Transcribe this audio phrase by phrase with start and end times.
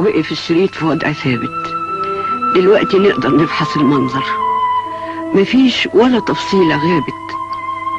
[0.00, 1.66] وقف الشريط في وضع ثابت.
[2.54, 4.24] دلوقتي نقدر نفحص المنظر.
[5.34, 7.30] مفيش ولا تفصيلة غابت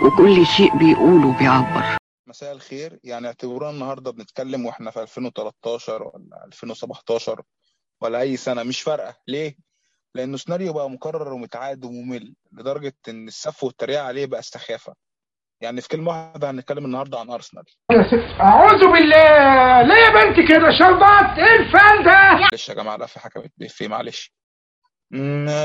[0.03, 1.97] وكل شيء بيقوله بيعبر.
[2.27, 2.99] مساء الخير.
[3.03, 7.41] يعني اعتبرونا النهارده بنتكلم وإحنا في 2013 ولا 2017
[8.01, 9.15] ولا أي سنة مش فارقة.
[9.27, 9.57] ليه؟
[10.15, 14.93] لأنه سيناريو بقى مكرر ومتعاد وممل لدرجة إن السف والتريقة عليه بقى استخافه
[15.61, 17.63] يعني في كلمة واحدة هنتكلم النهارده عن أرسنال.
[18.39, 19.81] أعوذ بالله!
[19.81, 22.11] ليه يا بنتي كده شربات إيه الفن ده
[22.41, 24.33] معلش يا جماعة لا في حكمت فيه معلش.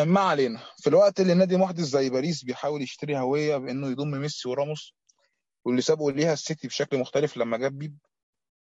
[0.07, 0.61] ما علينا.
[0.83, 4.95] في الوقت اللي نادي محدث زي باريس بيحاول يشتري هوية بإنه يضم ميسي وراموس
[5.65, 7.97] واللي سابقه ليها السيتي بشكل مختلف لما جاب بيب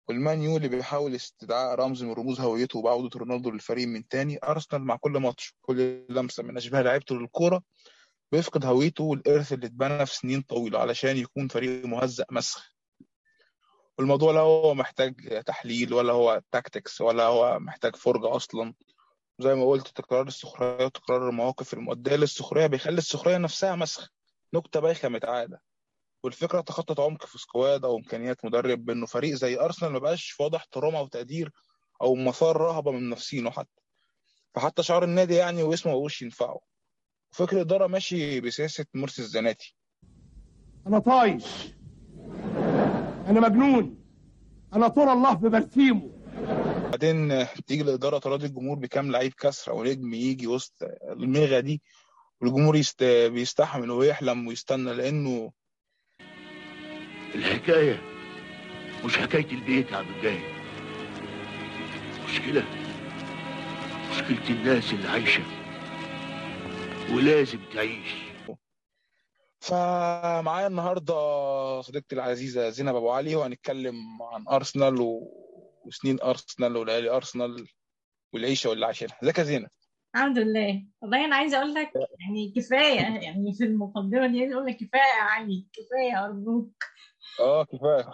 [0.08, 4.40] والمان يو اللي بيحاول استدعاء رمز من رموز هويته وبعودة رونالدو للفريق من تاني.
[4.44, 7.62] أرسنال مع كل ماتش كل لمسة من أشباه لعيبته للكورة
[8.34, 12.76] بيفقد هويته والإرث اللي اتبنى في سنين طويلة علشان يكون فريق مهزأ مسخ.
[13.98, 18.74] والموضوع لا هو محتاج تحليل ولا هو tactics ولا هو محتاج فرجة أصلا.
[19.40, 24.10] زي ما قلت تكرار السخرية وتكرار المواقف المؤدية للسخرية بيخلي السخرية نفسها مسخ.
[24.54, 25.62] نكتة بايخة متعادة.
[26.24, 30.44] والفكرة تخطت عمق في squad أو إمكانيات مدرب بأنه فريق زي أرسنال ما بقاش في
[30.44, 31.52] وضع احترام أو تقدير
[32.02, 33.82] أو مثار رهبة من منافسينه حتى.
[34.56, 36.73] فحتى شعار النادي يعني واسمه ما بقوش ينفعه.
[37.34, 39.76] فكر الإدارة ماشي بسياسة مرسي الزناتي.
[40.88, 41.46] أنا طايش.
[43.28, 44.04] أنا مجنون.
[44.74, 46.12] أنا طول الله في برسيمه
[46.92, 50.74] بعدين تيجي الإدارة تراضي الجمهور بكام لعيب كسر أو نجم يجي وسط
[51.10, 51.82] الميغا دي
[52.42, 53.04] والجمهور يست...
[53.04, 55.52] بيستحمل ويحلم ويستنى لأنه
[57.36, 58.02] الحكاية
[59.06, 60.40] مش حكاية البيت يا عبد الجاي
[62.26, 62.64] مشكلة.
[64.12, 65.63] مشكلة الناس اللي عايشة.
[67.12, 68.14] ولازم تعيش.
[69.60, 71.14] فمعايا النهارده
[71.82, 75.32] صديقتي العزيزة زينب أبو علي وهنتكلم عن أرسنال و...
[75.86, 77.68] وسنين أرسنال وليالي أرسنال
[78.34, 79.70] والعيشة واللي عايشينها ازيك يا زينب؟
[80.16, 80.86] الحمد لله.
[81.02, 85.02] والله أنا عايزة أقول لك يعني كفاية يعني في المقدمة دي عايزة أقول لك كفاية
[85.18, 86.84] يا علي كفاية أرجوك.
[87.40, 88.12] آه كفاية.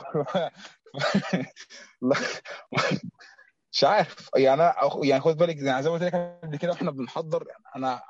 [3.71, 4.29] مش عارف.
[4.35, 7.63] يعني أنا يعني خد بالك يعني زي ما قلت لك قبل كده وإحنا بنحضر يعني
[7.75, 8.01] أنا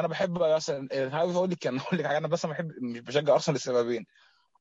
[0.00, 3.32] أنا بحب مثلا عايز أقول لك أنا أقول لك حاجة أنا بس بحب مش بشجع
[3.32, 4.06] أرسنال لسببين.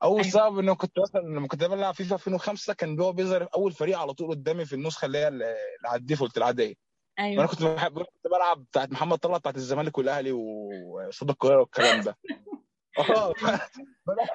[0.03, 0.31] أول أيوة.
[0.31, 4.13] سبب إنه كنت مثلا لما كنت بلعب فيفا 2005 كان هو بيظهر أول فريق على
[4.13, 5.55] طول قدامي في النسخة اللي هي اللي
[5.85, 6.75] على ال default العادية.
[7.19, 7.47] وأنا أيوه.
[7.47, 12.17] كنت بحب كنت بلعب بتاعت محمد طلعت بتاعت الزمالك والأهلي وصوت القاهرة والكلام ده.
[12.99, 13.33] آه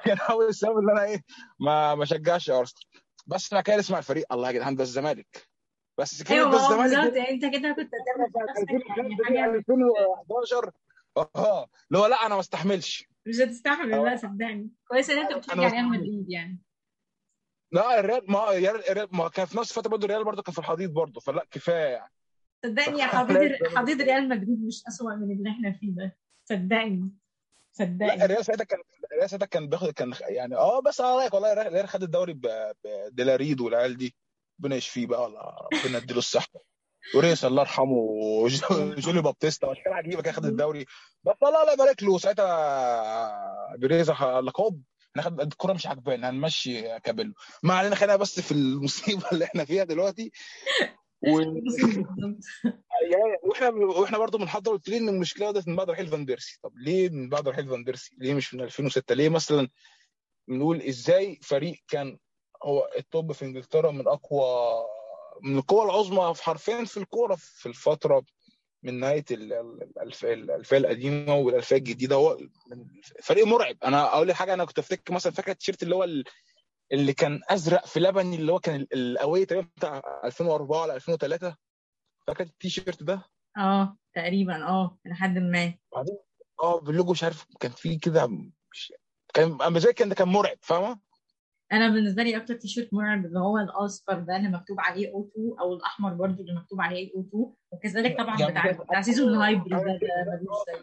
[0.05, 1.21] كان أول سبب إن أنا إيه
[1.59, 2.83] ما ما شجعش أرسنال.
[3.27, 5.49] بس أنا كده اسمع الفريق الله يا جدعان ده الزمالك.
[5.97, 7.15] بس كده أيوه ده الزمالك.
[7.15, 10.71] يعني أنت كده كنت هتعمل يعني حاجة 2011
[11.35, 13.09] آه اللي هو لا أنا ما استحملش.
[13.25, 14.69] مش هتستحمل بقى صدقني.
[14.87, 15.89] كويس إن أنت بتشجع أنا ريال.
[15.89, 16.59] مدريد يعني.
[17.71, 20.89] لا الريال ما الريال ما كان في نفس الفترة برضه الريال برضه كان في الحضيض
[20.93, 22.11] برضه فلا كفاية يعني.
[22.65, 26.17] صدقني يا حضيض حضيض ريال مدريد مش أسوأ من اللي إحنا فيه ده.
[26.45, 28.25] صدقني لا صدقني.
[28.25, 28.79] الريال ساعتها كان
[29.11, 32.39] الريال ساعتها كان بياخد كان يعني آه بس على رأيك والله الريال خد الدوري
[32.83, 34.15] ب ديارا والعيال دي.
[34.59, 35.41] ربنا يشفيه بقى والله
[35.85, 36.68] ربنا يديله الصحة.
[37.15, 40.85] وريس الله يرحمه وجوليو بابتيستا وأشكال عجيبة كان خد الدوري؟
[41.23, 42.17] بس الله الله يبارك له.
[42.17, 44.81] ساعتها بيريز لقب.
[45.11, 47.33] إحنا خد الكوره مش عاجبانا هنمشي كابيلو.
[47.63, 50.31] ما علينا خلينا بس في المصيبة اللي إحنا فيها دلوقتي.
[51.27, 51.39] و...
[53.43, 56.71] وإحنا وإحنا برضه بنحضر قلت لي إن المشكلة بدات من بعد رحيل فان بيرسي طب
[56.77, 59.69] ليه من بعد رحيل فان بيرسي ليه مش من 2006 ليه مثلا
[60.47, 62.17] بنقول إزاي فريق كان
[62.63, 64.85] هو التوب في إنجلترا من أقوى
[65.43, 68.23] من القوى العظمى في حرفيا في الكورة في الفترة
[68.83, 72.15] من نهاية الألفية القديمة والألفية الجديدة.
[72.15, 72.37] هو
[73.23, 73.75] فريق مرعب.
[73.83, 76.23] أنا أقول لك حاجة أنا كنت أفتكر مثلا فاكر التيشيرت اللي هو ال-
[76.91, 81.55] اللي كان أزرق في لبني اللي هو كان ال- الاوي تقريبا بتاع 2004 ولا 2003
[82.27, 83.21] فاكر التيشيرت ده؟
[83.57, 85.73] آه تقريبا آه لحد ما.
[85.95, 86.17] بعدين
[86.63, 88.27] آه باللوجو مش عارف كان فيه كده
[88.71, 88.93] مش
[89.33, 90.99] كان زي كان ده كان مرعب فاهمة؟
[91.71, 95.73] أنا بالنسبة لي أكتر تيشيرت مرعب اللي هو الاصفر ده اللي مكتوب عليه O2 أو
[95.73, 100.81] الاحمر برضو اللي مكتوب عليه O2 وكذلك طبعا بتاع بتاع season ده ده ملوش زي.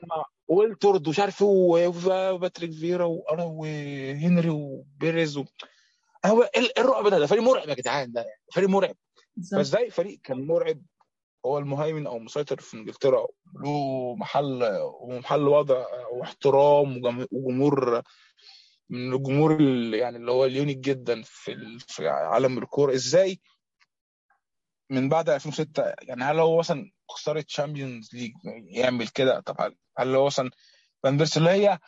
[0.48, 1.86] ويلتورد ومش عارف إيه
[2.32, 5.44] وباتريك فيرا وأنا وهنري وبيريز و...
[6.26, 8.94] هو إيه الرعب ده ده فريق مرعب يا جدعان ده فريق مرعب.
[9.52, 10.80] فازاي فريق كان مرعب.
[11.46, 13.26] هو المهيمن أو مسيطر في إنجلترا
[13.64, 18.02] له محل ومحل وضع واحترام وجم- وجمهور
[18.90, 22.94] من الجمهور اللي يعني اللي هو ال unique جدا في في عالم الكورة.
[22.94, 23.40] إزاي
[24.90, 28.32] من بعد 2006 يعني هل هو مثلا خسارة Champions League
[28.66, 30.50] يعمل كده؟ طب هل هو مثلا
[31.02, 31.78] فان بيرسي اللي هي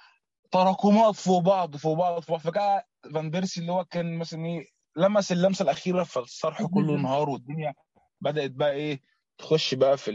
[0.51, 2.85] تراكمات فوق بعض فوق بعض فوق بعض فجأة
[3.15, 4.67] فان بيرسي اللي هو كان مثلا إيه
[4.97, 7.75] لمس اللمسة الأخيرة فالصرح كله انهار والدنيا
[8.21, 9.03] بدأت بقى إيه
[9.39, 10.11] تخش بقى في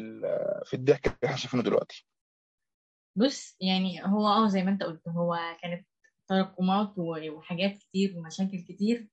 [0.66, 2.06] في الضحك اللي إحنا شايفينه دلوقتي.
[3.16, 5.88] بص يعني هو آه زي ما أنت قلت هو كانت
[6.28, 9.08] تراكمات وحاجات كتير ومشاكل كتير.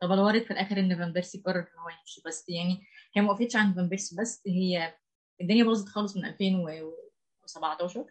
[0.00, 2.22] تبلورت في الآخر إن فان بيرسي قرر إن هو يمشي.
[2.26, 2.86] بس يعني
[3.16, 4.94] هي ما وقفتش عند فان بيرسي بس هي
[5.40, 8.06] الدنيا باظت خالص من 2017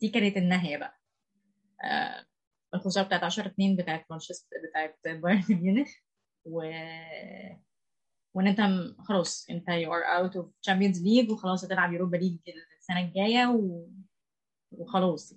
[0.00, 1.00] دي كانت النهاية بقى.
[1.84, 2.26] آه
[2.74, 5.88] الخسارة بتاعت 10 2 بتاعت مانشستر بتاعت بايرن ميونخ.
[6.44, 6.60] و
[8.34, 8.60] وإن أنت
[9.08, 12.38] خلاص أنت you are out of Champions League وخلاص هتلعب Europa League
[12.78, 13.88] السنة الجاية و...
[14.72, 15.34] وخلاص.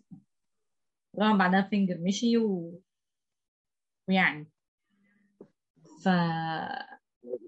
[1.17, 2.81] طبعا بعدها فينجر مشي و...
[4.07, 4.49] ويعني.
[6.03, 6.07] ف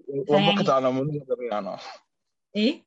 [0.08, 1.78] والباقي فيعني على منى جميعا.
[2.56, 2.84] إيه؟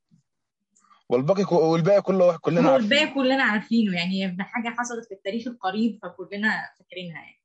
[1.09, 3.97] والباقي والباقي كله واحد كلنا هو عارفين الباقي كلنا عارفينه.
[3.97, 7.43] يعني حاجة حصلت في التاريخ القريب فكلنا فاكرينها يعني.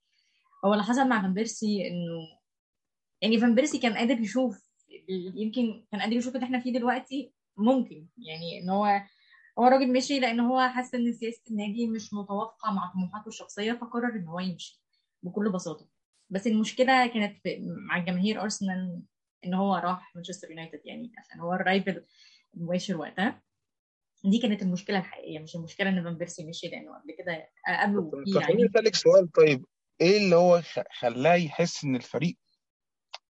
[0.65, 2.39] هو اللي حصل مع فان بيرسي انه
[3.23, 4.69] يعني فان بيرسي كان قادر يشوف
[5.09, 8.07] يمكن كان قادر يشوف اللي إحنا فيه دلوقتي ممكن.
[8.19, 9.03] يعني إن هو
[9.59, 14.17] هو راجل مشي لأن هو حس إن سياسة النادي مش متوافقة مع طموحاته الشخصية فقرر
[14.17, 14.83] إن هو يمشي
[15.23, 15.89] بكل بساطة.
[16.31, 19.03] بس المشكلة كانت مع جماهير أرسنال
[19.45, 22.05] إن هو راح مانشستر يونايتد يعني عشان هو ال rival
[22.55, 23.43] المباشر وقتها.
[24.25, 27.49] دي كانت المشكلة الحقيقية مش المشكلة إن فان بيرسي مشي لأنه قبل كده
[27.83, 29.65] قبله لعيب أسألك سؤال طيب
[30.01, 30.63] إيه اللي هو
[30.93, 32.37] خلاه يحس إن الفريق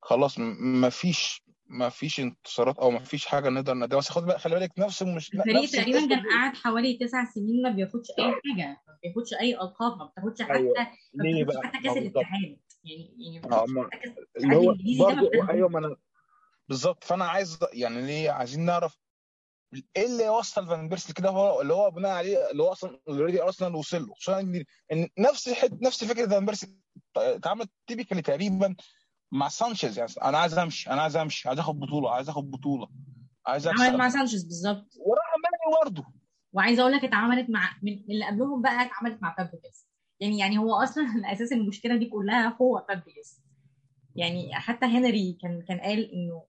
[0.01, 4.39] خلاص ما فيش ما فيش انتصارات أو ما فيش حاجة نقدر نديها بس خد بقى
[4.39, 5.33] خلي بالك نفس المش...
[5.33, 9.97] الفريق تقريبا كان قاعد حوالي تسع سنين ما بياخدش أي حاجة ما بياخدش أي ألقاب
[9.97, 10.73] ما بتاخدش حتى أيوه.
[11.13, 12.57] ما بتاخدش حتى كأس الاتحاد.
[12.83, 15.95] يعني يعني ما بتاخدش ما حتى كأس اللي هو برضه أيوه ما أنا
[16.69, 17.03] بالظبط.
[17.03, 18.97] فأنا عايز يعني ليه عايزين نعرف
[19.97, 23.41] إيه اللي وصل فان بيرسي كده هو اللي هو بناء عليه اللي هو أصلا already
[23.43, 24.13] أرسنال وصل له.
[24.13, 24.39] خصوصا
[24.91, 26.75] إن نفس حد نفس فكرة فان بيرسي
[27.17, 28.75] اتعملت typically تقريبا
[29.31, 32.87] مع سانشيز يعني أنا عايز أمشي أنا عايز أمشي عايز آخد بطولة عايز آخد بطولة
[33.47, 34.93] عايز عملت مع سانشيز بالظبط.
[35.05, 36.05] وراح ماني برضه؟
[36.53, 39.87] وعايزه أقول لك اتعملت مع من اللي قبلهم بقى اتعملت مع فابريجاس
[40.19, 43.41] يعني يعني هو أصلا أساس المشكلة دي كلها هو فابريجاس
[44.15, 46.45] يعني حتى هنري كان كان قال إنه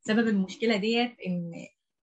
[0.00, 1.52] سبب المشكلة ديت إن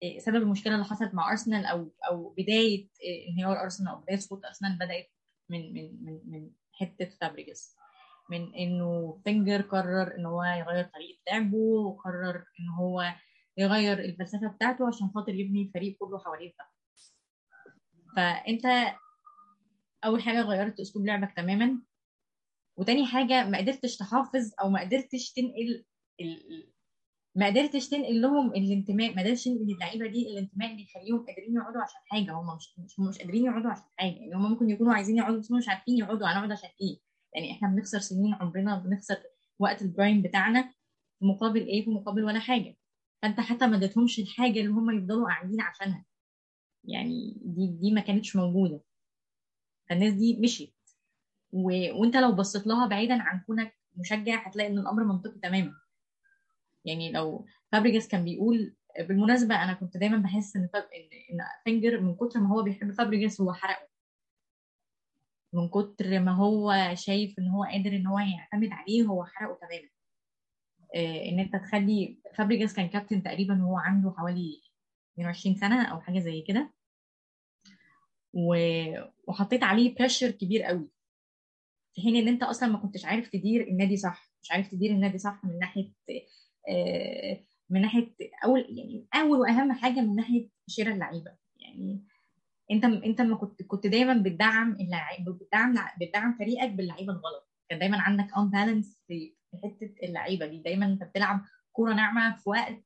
[0.04, 4.18] إيه، سبب المشكلة اللي حصلت مع أرسنال أو أو بداية إيه، انهيار أرسنال أو بداية
[4.18, 5.12] سقوط أرسنال بدأت
[5.50, 7.76] من من من من حتة فابريجاس
[8.30, 13.14] من إنه فينجر قرر ان هو يغير طريقة لعبه وقرر ان هو
[13.58, 16.54] يغير الفلسفة بتاعته عشان خاطر يبني الفريق كله حواليه.
[16.58, 16.66] ده
[18.16, 18.96] فأنت
[20.06, 21.82] أول حاجة غيرت أسلوب لعبك تماما.
[22.78, 25.86] وتاني حاجة ما قدرتش تحافظ أو ما قدرتش تنقل
[26.22, 26.72] ال...
[27.36, 31.82] ما قدرتش تنقل لهم الانتماء ما قدرتش تنقل اللعيبة دي الانتماء اللي يخليهم قادرين يقعدوا
[31.82, 32.32] عشان حاجة.
[32.34, 34.12] هم مش مش مش قادرين يقعدوا عشان حاجة.
[34.12, 36.28] يعني هم ممكن يكونوا عايزين يقعدوا بس مش عارفين يقعدوا.
[36.28, 37.05] هنقعد عشان إيه؟
[37.36, 39.18] يعني إحنا بنخسر سنين عمرنا بنخسر
[39.60, 40.74] وقت البرايم بتاعنا
[41.20, 42.78] في مقابل إيه؟ في مقابل ولا حاجة.
[43.22, 46.06] فأنت حتى ما اديتهمش الحاجة اللي هم يفضلوا قاعدين عشانها.
[46.84, 48.82] يعني دي دي ما كانتش موجودة.
[49.90, 50.76] فالناس دي مشيت.
[51.52, 51.62] و...
[52.02, 55.74] وأنت لو بصيت لها بعيدا عن كونك مشجع هتلاقي إن الأمر منطقي تماما.
[56.86, 60.84] يعني لو فابريجاس كان بيقول بالمناسبة أنا كنت دايما بحس إن فاب...
[60.84, 63.88] إن فينجر من كتر ما هو بيحب فابريجاس هو حرقه.
[65.56, 69.90] من كتر ما هو شايف إن هو قادر إن هو يعتمد عليه هو حرقه تماما.
[70.96, 74.62] آه، إن أنت تخلي فابريجاس كان كابتن تقريبا وهو عنده حوالي
[75.14, 76.74] 22 سنة أو حاجة زي كده.
[79.28, 80.90] وحطيت عليه بريشر كبير قوي.
[81.94, 85.18] في حين إن أنت أصلا ما كنتش عارف تدير النادي صح مش عارف تدير النادي
[85.18, 85.92] صح من ناحية
[86.70, 91.36] آه، من ناحية أول يعني أول وأهم حاجة من ناحية شراء اللعيبة.
[91.60, 92.04] يعني
[92.72, 97.50] انت انت ما كنت كنت دايما بتدعم اللعيبه بتدعم بتدعم فريقك باللعيبة الغلط.
[97.70, 100.58] كان دايما عندك ان بالانس في حتة اللعيبة دي.
[100.60, 101.42] دايما انت بتلعب
[101.72, 102.84] كورة ناعمة في وقت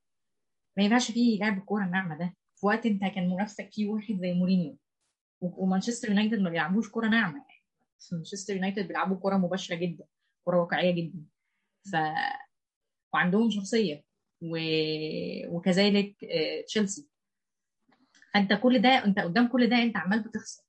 [0.78, 2.36] ما ينفعش فيه لعب الكورة الناعمة ده.
[2.56, 4.78] في وقت انت كان منافسك فيه واحد زي مورينيو.
[5.42, 7.38] ومانشستر يونايتد ما بيلعبوش كورة ناعمة.
[7.38, 7.64] يعني
[8.12, 10.06] مانشستر يونايتد بيلعبوا كورة مباشرة جدا
[10.46, 11.26] كورة واقعية جدا.
[11.92, 11.96] ف
[13.14, 14.04] وعندهم شخصية.
[14.42, 14.58] و...
[15.48, 17.09] وكذلك آه، تشيلسي.
[18.34, 20.64] فأنت كل ده أنت قدام كل ده أنت عمال بتخسر.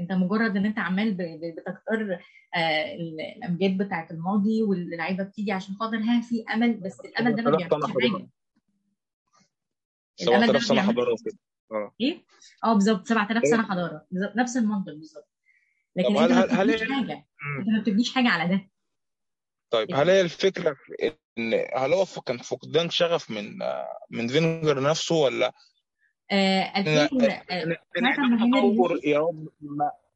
[0.00, 2.18] أنت مجرد إن أنت عمال بتختار
[2.54, 7.42] آه، ال- الأمجاد بتاعت الماضي واللعيبة بتيجي عشان خاطر ها في أمل بس الأمل ده
[7.42, 8.08] ما 7000 سنه بيعملش حاجة.
[8.08, 8.28] حضاره
[10.22, 11.38] الأمل ده 7000 ما سنه حضارة كده
[11.72, 11.94] آه.
[12.00, 12.22] إيه؟
[12.64, 13.06] آه بالظبط.
[13.06, 14.06] 7000 سنه حضارة.
[14.10, 14.36] بالظبط.
[14.36, 15.28] نفس المنطق بالظبط.
[15.96, 17.26] لكن أنت هل ما بتبنيش حاجة.
[17.60, 18.68] أنت ما بتبنيش حاجة على ده.
[19.70, 20.76] طيب هل هي الفكرة
[21.38, 25.52] إن هل هو كان فقدان شغف من آه، من فينجر نفسه ولا
[26.32, 29.48] 2000 إن آه إن ساعه ده ما هنري تطور يا رب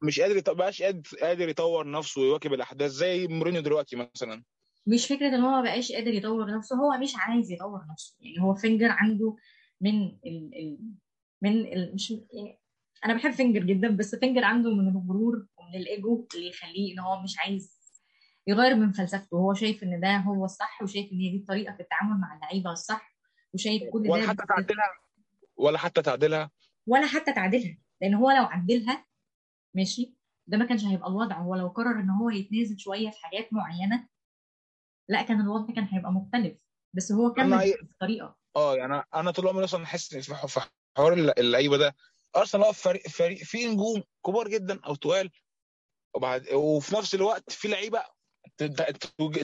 [0.01, 0.81] مش قادر بقاش
[1.21, 4.43] قادر يطور نفسه ويواكب الأحداث زي مورينيو دلوقتي مثلا.
[4.87, 8.15] مش فكرة إن هو ما بقاش قادر يطور نفسه هو مش عايز يطور نفسه.
[8.21, 9.35] يعني هو فينجر عنده
[9.81, 10.77] من ال ال
[11.41, 12.59] من ال مش يعني
[13.05, 17.21] أنا بحب فينجر جدا بس فينجر عنده من الغرور ومن الإيجو اللي يخليه إن هو
[17.21, 17.77] مش عايز
[18.47, 19.37] يغير من فلسفته.
[19.37, 22.71] هو شايف إن ده هو الصح وشايف إن هي دي الطريقة في التعامل مع اللعيبة
[22.71, 23.15] الصح
[23.53, 25.06] وشايف كل ده حتى تعدلها
[25.57, 26.51] ولا حتى تعدلها
[26.87, 29.05] ولا حتى تعدلها لأن هو لو عدلها
[29.75, 30.15] ماشي
[30.47, 31.35] ده ما كانش هيبقى الوضع.
[31.37, 34.07] هو لو قرر إن هو يتنازل شوية في حاجات معينة
[35.09, 36.65] لا كان الوضع كان هيبقى مختلف.
[36.93, 38.37] بس هو كمل أي- الطريقة.
[38.55, 40.35] آه يعني أنا طول عمري أصلا إن في
[40.97, 41.95] حوار الل- اللعيبة ده.
[42.37, 45.29] أرسنال هو فريق فريق فيه نجوم كبار جدا أو تقال
[46.15, 48.03] وبعد وفي نفس الوقت في لعيبة
[48.61, 48.73] انت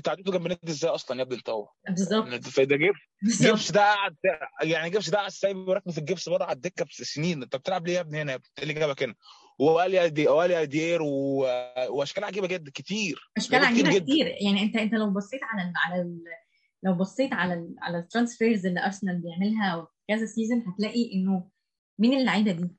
[0.05, 2.27] تعديته جنب النادي إزاي أصلا يا ابني انت هو بالظبط
[2.59, 2.93] ده جيب
[3.23, 4.15] بالظبط جيبس ده قاعد
[4.63, 7.93] يعني جيبس ده قاعد سايب ركنه في الجبس بره على الدكة بسنين انت بتلعب ليه
[7.93, 9.15] يا ابني هنا يا ابني إيه اللي جابك هنا
[9.59, 11.37] وقال دي وقال ديير و...
[11.89, 14.03] وأشكال عجيبة جدا كتير أشكال كتير عجيبة جدا.
[14.03, 16.23] كتير يعني انت أنت لو بصيت على ال على ال
[16.83, 21.49] لو بصيت على ال على ال transfers اللي أرسنال بيعملها كذا season هتلاقي إنه
[21.99, 22.75] مين اللعيبة دي؟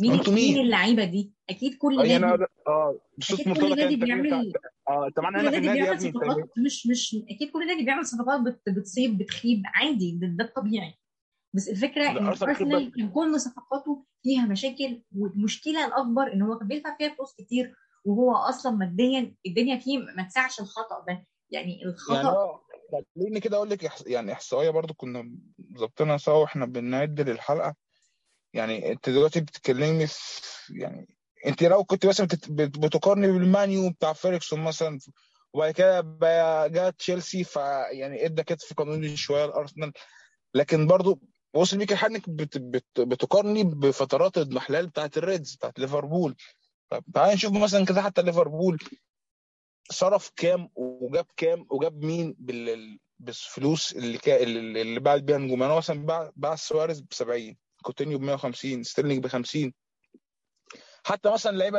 [0.00, 4.52] مين؟ مين اللعيبة دي؟ أكيد كل يعني نادي أنا- آه بصوت أكيد كل نادي بيعمل
[4.88, 6.50] آه معانا كل نادي بيعمل أنت صفقات.
[6.58, 9.62] مش مش أكيد كل نادي بيعمل صفقات بت- بتصيب بتخيب.
[9.66, 10.94] عادي ده, الطبيعي.
[11.54, 16.96] بس الفكرة إن ارسنال كان كل صفقاته فيها مشاكل والمشكلة الأكبر إن هو كان بيدفع
[16.96, 21.26] فيها فلوس كتير وهو أصلا ماديا الدنيا فيه ما تسعش الخطأ ده.
[21.50, 22.62] يعني يعني الخطا آه
[23.16, 25.30] خليني كده أقول لك يعني إحصائية برضو كنا
[25.78, 27.74] ظبطنا سوا وإحنا بنعد للحلقة.
[28.54, 30.42] يعني أنت دلوقتي بتتكلمي في
[30.78, 31.16] يعني
[31.46, 34.98] انت لو كنت مثلا بتقارني بالمانيو بتاع فيرجسون مثلا
[35.52, 39.92] وبعد كده بقى جه تشيلسي فيعني ادى كتف قانوني شوية لأرسنال.
[40.54, 41.20] لكن برضو
[41.54, 46.36] وصل بيك الحال انك بت بت بتقارني بفترات الاضمحلال بتاعت الريدز بتاعت ليفربول.
[46.90, 48.78] طب تعالى نشوف مثلا كده حتى ليفربول
[49.90, 54.42] صرف كام وجاب كام وجاب مين بال بالفلوس اللي كا...
[54.42, 55.62] اللي باع بيها نجوم.
[55.62, 59.72] يعني مثلا باع باع سواريز ب 70 كوتينيو ب 150 ستيرلينج ب 50
[61.04, 61.78] حتى مثلا اللعيبة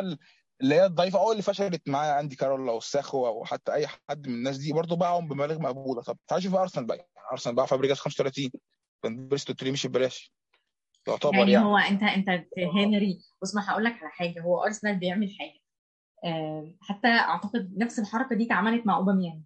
[0.61, 4.27] اللي هي الضعيفة أو اللي فشلت معاه آندي كارول أو ساخو أو حتى أي حد
[4.27, 6.01] من الناس دي برضه باعهم بمبالغ مقبولة.
[6.01, 7.09] طب تعال شوف أرسنال بقى.
[7.31, 8.51] أرسنال باع فابريجاس 35
[9.03, 10.33] فان بيرسي 23 مشي ببلاش.
[11.07, 11.65] يعتبر يعني يعني.
[11.65, 12.29] هو أنت أنت
[12.75, 14.41] هنري بص ما هقول لك على حاجة.
[14.41, 15.59] هو أرسنال بيعمل حاجة.
[16.23, 19.43] آه، حتى أعتقد نفس الحركة دي اتعملت مع أوباميانج.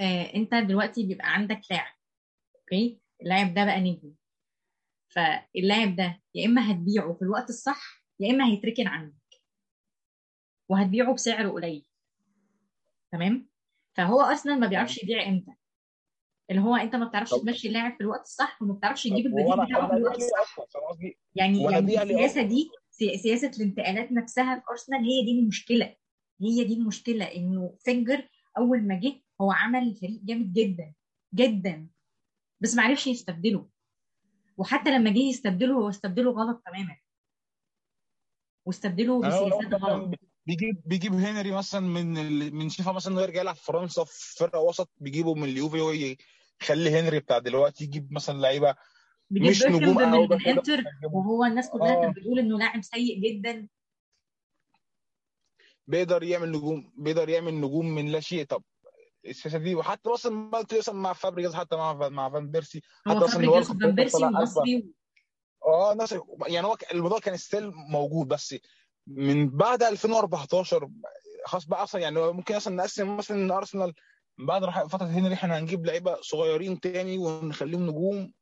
[0.00, 1.94] آه، أنت دلوقتي بيبقى عندك لاعب
[2.56, 4.14] أوكي؟ اللاعب ده بقى نجم.
[5.08, 9.14] فاللاعب ده يا إما هتبيعه في الوقت الصح يا إما هيتركن عنك
[10.68, 11.84] وهتبيعه بسعر قليل.
[13.12, 13.48] تمام؟
[13.96, 15.52] فهو أصلا ما بيعرفش يبيع إمتى.
[16.50, 19.88] اللي هو أنت ما بتعرفش تمشي اللاعب في الوقت الصح وما بتعرفش تجيب البديل بتاعه
[19.88, 20.56] في الوقت الصح.
[21.34, 25.96] يعني يعني السياسة دي سي- سياسة الانتقالات نفسها في ارسنال هي دي المشكلة.
[26.40, 30.92] هي دي المشكلة إنه فينجر أول ما جه هو عمل فريق جامد جدا
[31.34, 31.88] جدا.
[32.60, 33.68] بس ما عرفش يستبدله.
[34.56, 36.96] وحتى لما جه يستبدله هو استبدله غلط تماما.
[38.66, 40.10] واستبدله يعني بسياسات غلط.
[40.46, 42.54] بيجيب بيجيب هنري مثلا من ال...
[42.54, 47.00] من شيفا مثلا انه يرجع يلعب في فرنسا في فرقة وسط بيجيبه من اليوفي ويخلي
[47.00, 48.74] هنري بتاع دلوقتي يجيب مثلا لعيبة
[49.30, 52.00] مش نجوم من, بس من انتر وهو الناس كلها آه.
[52.02, 53.68] كانت بتقول إنه لاعب سيء جدا.
[55.86, 58.44] بيقدر يعمل نجوم بيقدر يعمل نجوم من لا شيء.
[58.44, 58.62] طب
[59.26, 63.94] السياسة دي وحتى مثلا مثلا مع فابريجاز حتى مع مع فان بيرسي حتى مثلا وفان
[63.94, 64.24] بيرسي.
[64.24, 64.99] ونصري
[65.66, 66.14] آه ناس
[66.46, 68.54] يعني هو الموضوع كان still موجود بس
[69.06, 70.88] من بعد 2014
[71.46, 73.94] خلاص بقى أصلا يعني ممكن أصلا نقسم مثلا إن أرسنال
[74.38, 78.32] بعد فترة هنري إحنا هنجيب لعيبة صغيرين تاني ونخليهم نجوم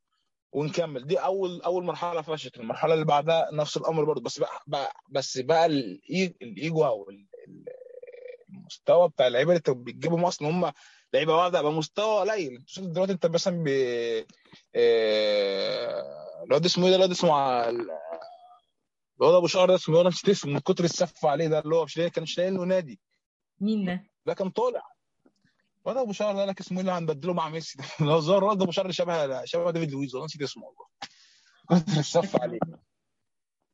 [0.52, 1.06] ونكمل.
[1.06, 5.38] دي اول أول مرحلة فشلت المرحلة اللي بعدها نفس الأمر برضه بس بقى, بقى بس
[5.38, 7.64] بقى الإيجو أو ال- ال-
[8.48, 10.72] المستوى بتاع اللعيبة اللي بتجيبهم أصلا هم
[11.14, 12.64] لعيبه واحدة بمستوى قليل.
[12.66, 13.68] شوف دلوقتي انت مثلا ب
[14.74, 17.68] آه، الواد اسمه إيه ده؟ الواد اسمه
[19.20, 21.76] الواد ابو شعر ده اسمه إيه؟ أنا نسيت اسمه من كتر السف عليه ده اللي
[21.76, 23.00] هو مش لاقي- كان مش لاقي له نادي.
[23.60, 24.82] مين ده؟ ده كان طالع.
[25.82, 27.84] الواد ابو شعر ده لك اسمه إيه اللي هنبدله مع ميسي ده؟
[28.14, 30.86] هو ظهر الواد ابو شعر شبه شبه ديفيد لويز والله نسيت اسمه والله.
[31.82, 32.58] كتر ال سف عليه.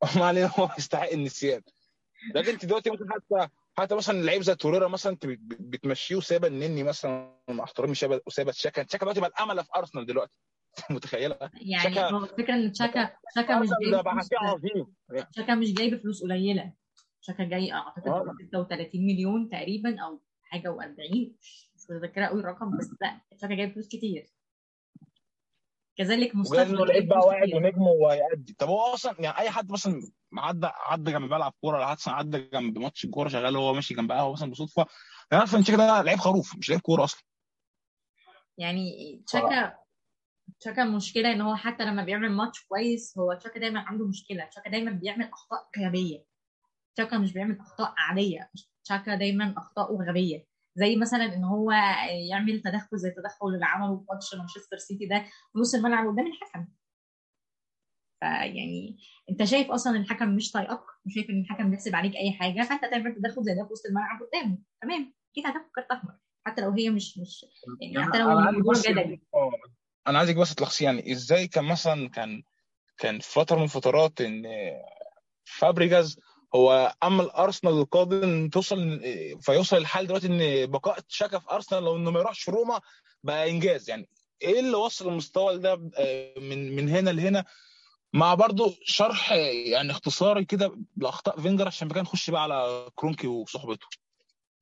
[0.17, 1.63] ما علينا هو يستحق النسيان.
[2.35, 6.17] لكن انت دلوقتي ممكن حتى حتى مثلا لعيب زي توريرا مثلا انت بت- بت- بتمشيه
[6.17, 7.93] وسايبه النني مثلا مع احترامي
[8.27, 8.83] وسايبه شاكا.
[8.83, 10.33] شاكا دلوقتي بقى الأمل في أرسنال دلوقتي.
[10.91, 14.95] متخيلة؟ يعني شاكا- هو الفكرة إن شاكا شاكا مش جايب عظيم
[15.37, 16.73] شاكا مش جايب فلوس قليلة.
[17.21, 18.23] شاكا جاي أعتقد آه.
[18.23, 21.33] ب 36 مليون تقريبا أو حاجة و40
[21.77, 24.27] مش متذكرة قوي الرقم بس لا شاكا جايب فلوس كتير.
[25.97, 29.39] كذلك وجاي مصطفى إنه لعيب جايب بقى واحد كتير ونجم وهيأدي طب هو أصلا يعني
[29.39, 30.01] أي حد مثلا
[30.39, 34.13] عدى عدى جنب بيلعب كورة ولا مثلا عدى جنب ماتش كوره شغال هو ماشي جنب
[34.13, 34.87] قهوة مثلا بصدفة
[35.31, 37.23] يعني عارف إن تشيكا ده لعيب خروف مش لعيب كورة أصلا.
[38.59, 39.79] يعني شاكا
[40.61, 44.45] تشاكا مشكلة إن هو حتى لما بيعمل ماتش كويس هو تشاكا دايما عنده مشكلة.
[44.45, 46.25] تشاكا دايما بيعمل أخطاء غبية.
[46.95, 48.51] تشاكا مش بيعمل أخطاء عادية.
[48.85, 50.47] تشاكا دايما اخطاؤه غبية.
[50.77, 51.71] زي مثلا إن هو
[52.31, 55.19] يعمل تدخل زي التدخل اللي عمله في ماتش مانشستر سيتي ده
[55.53, 56.67] في نص الملعب قدام الحكم.
[58.21, 58.99] فيعني
[59.31, 63.15] أنت شايف أصلا الحكم مش طايقك؟ وشايف إن الحكم بيحسب عليك أي حاجة؟ فأنت تعمل
[63.15, 65.15] تدخل زي ده في وسط الملعب قدامه تمام.
[65.33, 66.15] أكيد هتاخد كارت أحمر.
[66.47, 67.47] حتى لو هي مش مش
[67.81, 69.21] يعني حتى لو أنا عايزك الموضوع بس جدلي.
[70.07, 72.43] أنا عايزك بس تلخصي يعني إزاي كان مثلا كان
[72.99, 74.43] كان فترة من الفترات إن
[75.45, 76.21] فابريجاز
[76.55, 79.01] هو امل ارسنال القادم توصل
[79.41, 82.81] فيوصل الحال دلوقتي إن بقاء شاكا في أرسنال لو إنه ما يروحش روما
[83.23, 83.91] بقى إنجاز.
[83.91, 84.09] يعني
[84.43, 87.45] إيه اللي وصل المستوى ده آه، من من هنا لهنا؟
[88.13, 89.33] مع برضو شرح
[89.73, 93.87] يعني اختصاري كده لأخطاء فينجر عشان كده نخش بقى على كرونكي وصحبته.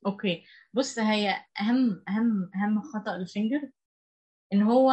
[0.06, 0.44] Okay.
[0.72, 1.30] بص هي
[1.60, 3.70] أهم أهم أهم خطأ لفينجر
[4.52, 4.92] إن هو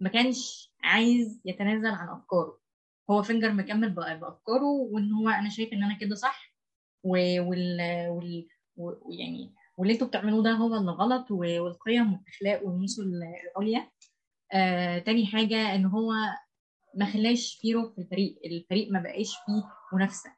[0.00, 2.58] ما كانش عايز يتنازل عن أفكاره.
[3.10, 6.54] هو فينجر مكمل بأفكاره وإن هو أنا شايف إن أنا كده صح
[7.04, 8.46] وال وال
[8.76, 13.04] ويعني واللي أنتوا بتعملوه ده هو اللي غلط والقيم والأخلاق والمثل
[13.56, 13.90] العليا.
[14.52, 16.12] آه تاني حاجة إن هو
[16.94, 20.30] ما خلاش فيه روح في الفريق الفريق ما بقاش فيه منافسة.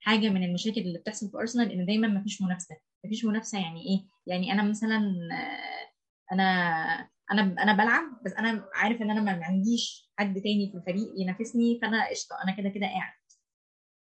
[0.00, 2.76] حاجة من المشاكل اللي بتحصل في أرسنال إن دايما ما فيش منافسة.
[3.04, 4.98] ما فيش منافسة يعني إيه؟ يعني أنا مثلا
[5.32, 10.78] آه، أنا أنا أنا بلعب بس أنا عارف ان أنا ما عنديش حد تاني في
[10.78, 13.12] الفريق ينافسني فانا قشطة أنا كده كده قاعد.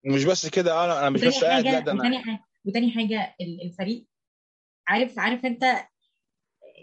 [0.04, 3.34] مش بس كده أنا أنا مش بس قاعد لا ده أنا وتاني حاجة وتاني حاجة
[3.40, 4.06] ال- الفريق
[4.88, 5.62] عارف عارف انت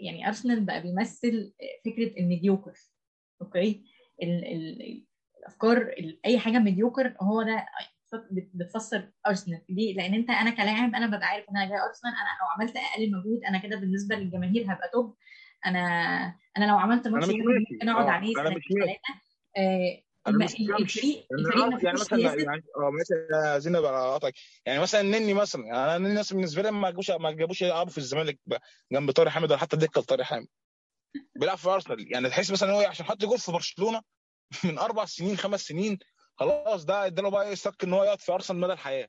[0.02, 2.74] يعني أرسنال بقى بيمثل فكرة الميديوكر
[3.42, 3.84] Okay؟
[4.22, 5.04] ال ال
[5.38, 7.66] الأفكار ال- أي حاجة mediocre هو ده
[8.30, 9.62] بت- بتفسر أرسنال.
[9.68, 12.76] ليه؟ لأن أنت أنا كلاعب أنا ببقى عارف إن أنا جاي أرسنال أنا لو عملت
[12.76, 15.16] أقل مجهود أنا كده بالنسبة للجماهير هبقى top.
[15.66, 15.80] أنا
[16.56, 19.20] أنا لو عملت ماتش ممكن أقعد آه عليه أنا سنتين مش ثلاثة
[19.56, 24.34] آه الفريق يعني يعني مثلا يعني آه مثلا عايزين نبقى قاطعك.
[24.66, 27.90] يعني مثلا نني مثلا يعني أنا نني مثلا بالنسبة لي ما جابوش ما جابوش يلعبوا
[27.92, 28.38] في الزمالك
[28.92, 30.46] جنب طارق حامد ولا حتى دكة لطارق حامد.
[31.36, 32.12] بيلعب في أرسنال.
[32.12, 34.00] يعني تحس مثلا هو عشان حط جول في برشلونة
[34.64, 35.98] من أربع سنين خمس سنين
[36.34, 39.08] خلاص ده اداله بقى يستك إن هو يقعد في أرسنال مدى الحياة.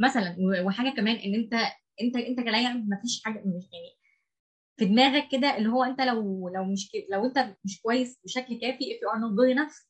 [0.00, 1.54] مثلا وحاجة كمان إن أنت
[2.00, 4.03] أنت أنت كلاعب ما فيش حاجة مش يعني
[4.76, 8.84] في دماغك كده اللي هو أنت لو لو مش لو أنت مش كويس بشكل كافي
[8.84, 9.86] if you are not good enough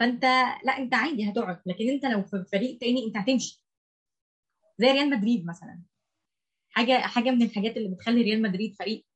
[0.00, 0.22] فأنت
[0.64, 1.62] لأ أنت عادي هتقعد.
[1.66, 3.64] لكن أنت لو في فريق تاني أنت هتمشي.
[4.78, 5.82] زي ريال مدريد مثلا.
[6.70, 9.06] حاجة حاجة من الحاجات اللي بتخلي ريال مدريد فريق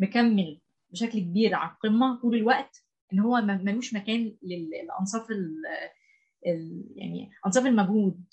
[0.00, 5.64] مكمل بشكل كبير على القمة طول الوقت إن هو ملوش مكان لل- للأنصاف ال-
[6.96, 8.24] يعني أنصاف المجهود.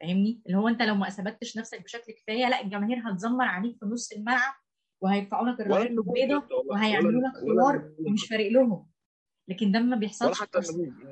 [0.00, 3.86] فاهمني؟ اللي هو أنت لو ما اثبتش نفسك بشكل كفاية لأ الجماهير هتزمر عليك في
[3.86, 4.54] نص الملعب
[5.00, 8.90] وهيرفعوا لك ولا الرايات البيضاء وهيعملوا ولا لك ولا حوار ومش فارق لهم.
[9.48, 11.08] لكن ده ما ولا بيحصلش في حتى ارسنال النجوم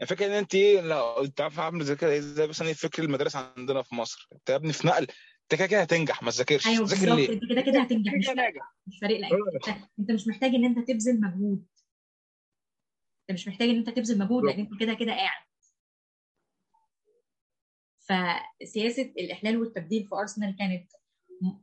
[0.00, 3.36] يعني إن أنت إيه لو أنت عارف عامل زي كده زي مثلا إيه فكر المدارس
[3.36, 5.06] عندنا في مصر؟ أنت يا ابني في نقل
[5.52, 6.66] أنت كده كده هتنجح ما تذاكرش.
[6.66, 8.52] أيوه بالظبط؟ أنت كده كده هتنجح مش فارق
[8.86, 9.32] مش فارق لك
[9.68, 11.66] آه، أنت مش محتاج إن أنت تبذل مجهود.
[13.20, 15.44] أنت مش محتاج إن أنت تبذل مجهود لأن أنت كده كده قاعد.
[18.00, 20.92] فسياسة الإحلال والتبديل في أرسنال كانت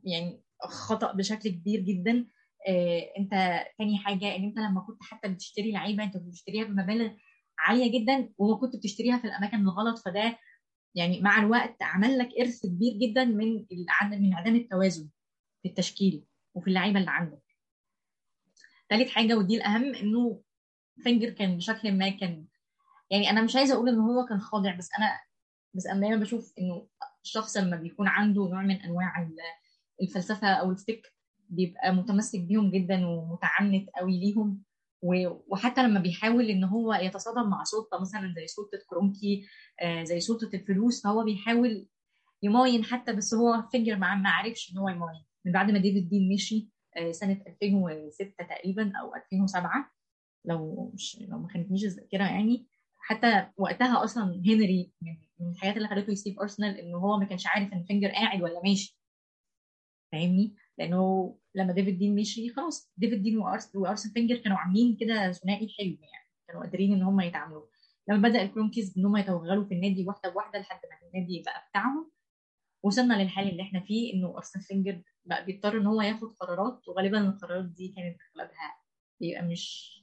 [0.04, 2.26] يعني خطأ بشكل كبير جدا.
[2.68, 3.30] آه، انت
[3.78, 7.12] تاني حاجة ان انت لما كنت حتى بتشتري لعيبة انت بتشتريها بمبالغ
[7.58, 10.38] عالية جدا وما كنت بتشتريها في الأماكن الغلط فده
[10.94, 13.66] يعني مع الوقت عمل لك إرث كبير جدا من
[14.10, 15.08] من انعدام التوازن
[15.62, 17.42] في التشكيل وفي اللعيبة اللي عندك.
[18.88, 20.42] تالت حاجة ودي الأهم إنه
[21.02, 22.46] فينجر كان بشكل ما كان
[23.10, 25.20] يعني أنا مش عايزة أقول ان هو كان خاضع بس أنا
[25.74, 26.88] بس أنا دايما بشوف إنه
[27.24, 29.18] الشخص لما بيكون عنده نوع من أنواع
[30.02, 31.14] الفلسفة أو الفكر
[31.50, 34.62] بيبقى متمسك بيهم جدا ومتعنت قوي ليهم.
[35.48, 39.46] وحتى لما بيحاول إن هو يتصادم مع سلطة مثلا زي سلطة كرونكي
[39.82, 41.86] آه، زي سلطة الفلوس فهو بيحاول
[42.42, 45.24] يماين حتى بس هو فينجر ما ما عرفش إن هو يماين.
[45.44, 49.90] من بعد ما ديفيد دين مشي آه، سنة 2006 تقريبا أو 2007
[50.44, 52.66] لو مش لو ما خانتنيش الذاكرة يعني.
[52.98, 54.92] حتى وقتها أصلا هنري
[55.40, 58.60] من الحاجات اللي خلته يسيب أرسنال إن هو ما كانش عارف إن فينجر قاعد ولا
[58.64, 58.97] ماشي.
[60.12, 63.38] فاهمني؟ لأنه لما ديفيد دين مشي خلاص ديفيد دين
[63.74, 66.28] وارسن فينجر كانوا عاملين كده ثنائي حلو يعني.
[66.48, 67.66] كانوا قادرين إن هم يتعاملوا.
[68.08, 72.10] لما بدأ الكرونكيز إن هم يتوغلوا في النادي واحدة بواحده لحد ما النادي بقى بتاعهم
[72.82, 77.20] وصلنا للحال اللي إحنا فيه إنه ارسن فينجر بقى بيضطر إن هو ياخد قرارات وغالبا
[77.28, 78.76] القرارات دي كانت أغلبها
[79.20, 79.94] بيبقى مش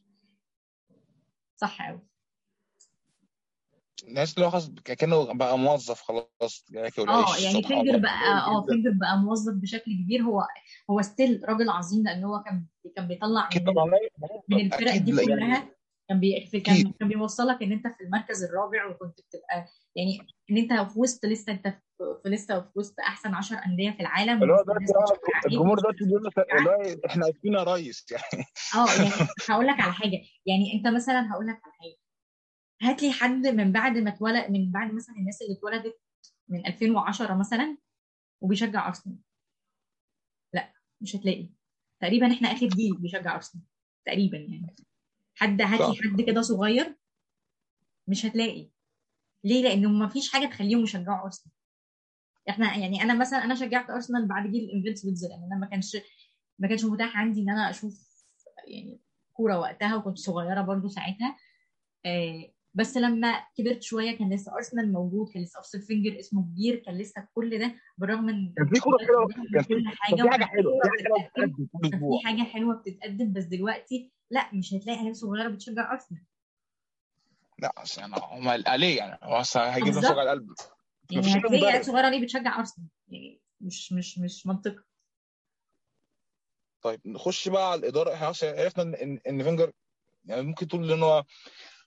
[1.56, 2.02] صح قوي
[4.08, 8.91] الناس اللي هو خلاص كأنه بقى موظف خلاص ياكل آه يعني فينجر بقى آه فينجر
[8.94, 10.22] بقى موظف بشكل كبير.
[10.22, 10.48] هو
[10.91, 12.65] هو still راجل عظيم لأن هو كان
[12.96, 13.65] كان بيطلع من
[14.50, 15.76] من الفرق دي يعني كلها.
[16.10, 16.48] كان بي...
[16.52, 16.84] في- أكيد.
[16.84, 20.18] كان كان بيوصلك إن أنت في المركز الرابع وكنت بتبقى يعني
[20.52, 24.44] إن أنت في وسط لسه أنت في لسه في وسط أحسن 10 أندية في العالم
[24.44, 24.63] اللي هو
[25.46, 28.06] الجمهور دلوقتي بيقول لك اللي هو إحنا آسفين يا ريس.
[28.12, 30.18] يعني آه يعني هقول لك على حاجة.
[30.46, 32.05] يعني أنت مثلا هقول لك على حاجة.
[32.81, 35.99] هات لي حد من بعد ما اتولد من بعد مثلا الناس اللي اتولدت
[36.47, 37.77] من 2010 مثلا
[38.41, 39.17] وبيشجع أرسنال.
[40.53, 41.49] لا مش هتلاقي.
[41.99, 43.63] تقريبا إحنا آخر جيل بيشجع أرسنال
[44.05, 44.75] تقريبا يعني.
[45.35, 46.95] حد هات لي حد كده صغير
[48.07, 48.69] مش هتلاقي.
[49.43, 51.53] ليه؟ لأنه ما فيش حاجة تخليهم يشجعوا أرسنال.
[52.49, 55.97] إحنا يعني أنا مثلا أنا شجعت أرسنال بعد جيل ال Invincibles لأن أنا ما كانش
[56.59, 58.25] ما كانش متاح عندي إن أنا أشوف
[58.67, 58.99] يعني
[59.33, 61.38] كورة وقتها وكنت صغيرة برضو ساعتها.
[62.05, 66.75] آه بس لما كبرت شوية كان لسه ارسنال موجود كان لسه ارسنال فينجر اسمه كبير
[66.75, 70.31] كان لسه كل ده بالرغم من كان في كورة حلوة كان في حاجة حلوة في
[70.31, 70.73] حاجة حلوة
[71.27, 72.19] بتتقدم بتتقدم كل كان في أسبوع.
[72.25, 76.21] حاجة حلوة بتتقدم بس دلوقتي لا مش هتلاقي عيال صغيرة بتشجع ارسنال
[77.59, 80.17] لا أصل يعني هم ليه يعني هو هيجيب نفسه بالظبط.
[80.17, 80.53] القلب
[81.11, 84.83] يعني هتلاقي عيال صغيره ليه بتشجع ارسنال يعني مش مش مش منطقي.
[86.81, 88.13] طيب نخش بقى على الإدارة.
[88.13, 89.71] إحنا عرفنا إن إن إن فينجر
[90.25, 91.23] يعني ممكن تقول إن هو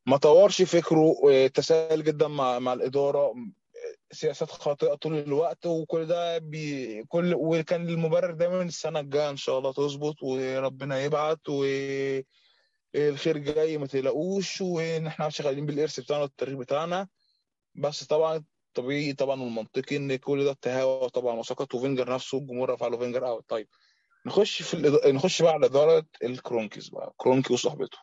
[0.06, 3.34] ما طورش فكره وتساهل جدا مع مع الإدارة.
[4.12, 9.58] سياسات خاطئة طول الوقت وكل ده بي كل وكان المبرر دايما السنة الجاية إن شاء
[9.58, 17.08] الله تظبط وربنا يبعت والخير جاي ما تقلقوش وان إحنا شغالين بالإرث بتاعنا والتاريخ بتاعنا.
[17.74, 22.86] بس طبعا طبيعي طبعا والمنطقي إن كل ده تهاوى طبعا وسقط وفينجر نفسه الجمهور رفع
[22.88, 23.44] له فينجر out.
[23.48, 23.68] طيب
[24.26, 25.14] نخش في الإد...
[25.14, 27.12] نخش بقى على إدارة الكرونكيز بقى.
[27.16, 27.98] كرونكي وصحبته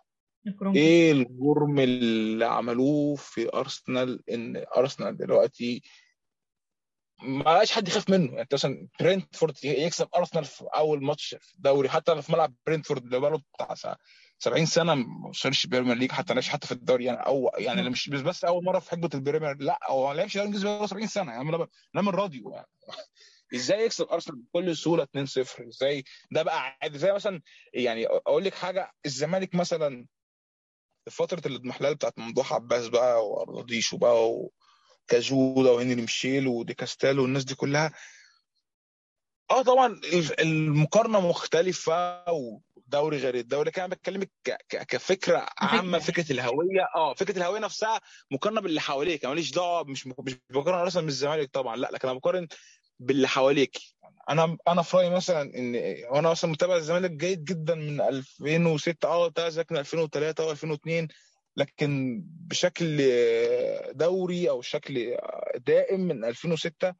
[0.47, 5.81] الكرونكي إيه الجرم اللي عملوه في أرسنال إن أرسنال دلوقتي
[7.23, 8.33] ما بقاش حد يخاف منه.
[8.33, 13.19] يعني مثلا برينتفورد يكسب أرسنال في أول ماتش في الدوري حتى في ملعب برينتفورد اللي
[13.19, 13.97] بقاله بتاع ساعة
[14.39, 17.05] 70 سنة ما وصلش ال Premier League حتى لعبش حتى في الدوري.
[17.05, 20.13] يعني أو يعني مش مش بس أول مرة في حقبة ال Premier لا هو ما
[20.13, 21.31] لعبش دوري إنجليزي بقاله 70 سنة.
[21.31, 21.49] يعني
[21.95, 22.67] أنا من الراديو يعني.
[23.55, 26.97] إزاي يكسب أرسنال بكل سهولة 2-0 إزاي؟ ده بقى عادي.
[26.97, 27.41] زي مثلا
[27.73, 30.05] يعني أقول لك حاجة الزمالك مثلا
[31.09, 37.55] فترة الاضمحلال بتاعت ممدوح عباس بقى ورضيشو بقى وكاجودا وهنري ميشيل ودي كاستالو والناس دي
[37.55, 37.91] كلها.
[39.51, 40.01] آه طبعا
[40.39, 43.71] المقارنة مختلفة ودوري غير الدوري.
[43.71, 44.31] كان بتكلمك
[44.69, 46.87] كفكرة عامة فكرة الهوية.
[46.95, 49.23] آه فكرة الهوية نفسها مقارنة باللي حواليك.
[49.25, 52.47] أنا ماليش دعوة مش مش بقارن ارسنال بالزمالك طبعا لا لكن أنا بقارن
[52.99, 53.77] باللي حواليك.
[54.29, 55.75] أنا أنا في رأيي مثلا إن
[56.09, 61.07] وأنا أصلا متابع الزمالك جيد جدا من 2006 آه لكن 2003 و2002
[61.57, 62.97] لكن بشكل
[63.91, 65.17] دوري أو شكل
[65.55, 66.93] دائم من 2006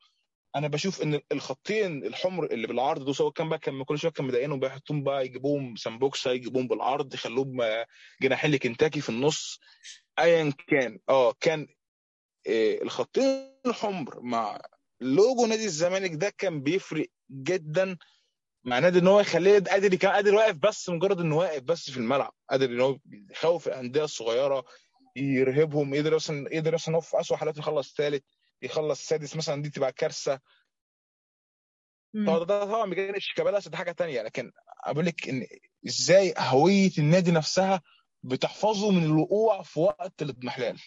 [0.55, 4.25] أنا بشوف إن الخطين الحمر اللي بالعرض دول سواء كان بقى كان كل شوية كان
[4.27, 7.57] مضايقينهم بيحطوهم بقى يجيبوهم سامبوكسا يجيبوهم بالعرض يخلوهم
[8.21, 9.59] جناحين لكنتاكي في النص.
[10.19, 11.67] ايا كان آه كان
[12.47, 14.61] آه الخطين الحمر مع
[15.01, 17.97] لوجو نادي الزمالك ده كان بيفرق جدا
[18.63, 21.97] مع نادي إن هو يخليه قادر كان قادر واقف بس مجرد انه واقف بس في
[21.97, 22.97] الملعب قادر إن هو
[23.31, 24.65] يخوف الأندية الصغيرة
[25.15, 28.23] يرهبهم يقدر مثلا يقدر مثلا في اسوء حالاته يخلص ثالث
[28.61, 30.39] يخلص سادس مثلا دي تبقى كارثة.
[32.45, 34.51] ده طبعا بجانب شيكابالا ده حاجة ثانية لكن
[34.85, 35.47] أقول لك إن
[35.87, 37.81] إزاي هوية النادي نفسها
[38.23, 40.81] بتحفظه من الوقوع في وقت الإضمحلال.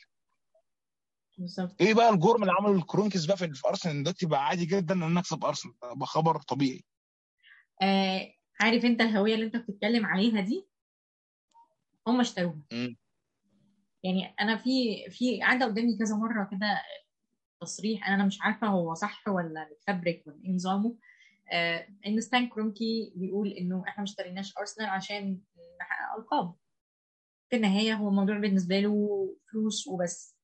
[1.38, 1.82] بالظبط.
[1.82, 5.20] إيه بقى الجرم اللي عمله الكرونكس بقى في أرسنال؟ دلوقتي بقى عادي جدا إن أنا
[5.20, 5.74] أكسب أرسنال.
[5.82, 6.84] بقى خبر طبيعي.
[7.82, 10.68] آه عارف أنت الهوية اللي أنت بتتكلم عليها دي؟
[12.06, 12.60] هم اشتروها.
[14.02, 16.82] يعني أنا في في عدى قدامي كذا مرة كده
[17.60, 20.96] تصريح أنا مش عارفة هو صح ولا متفبرك ولا إيه نظامه.
[21.52, 25.40] آه إن ستان كرونكي بيقول إنه إحنا ما اشتريناش أرسنال عشان
[25.80, 26.54] نحقق ألقاب.
[27.50, 30.37] في النهاية هو الموضوع بالنسبة له فلوس وبس.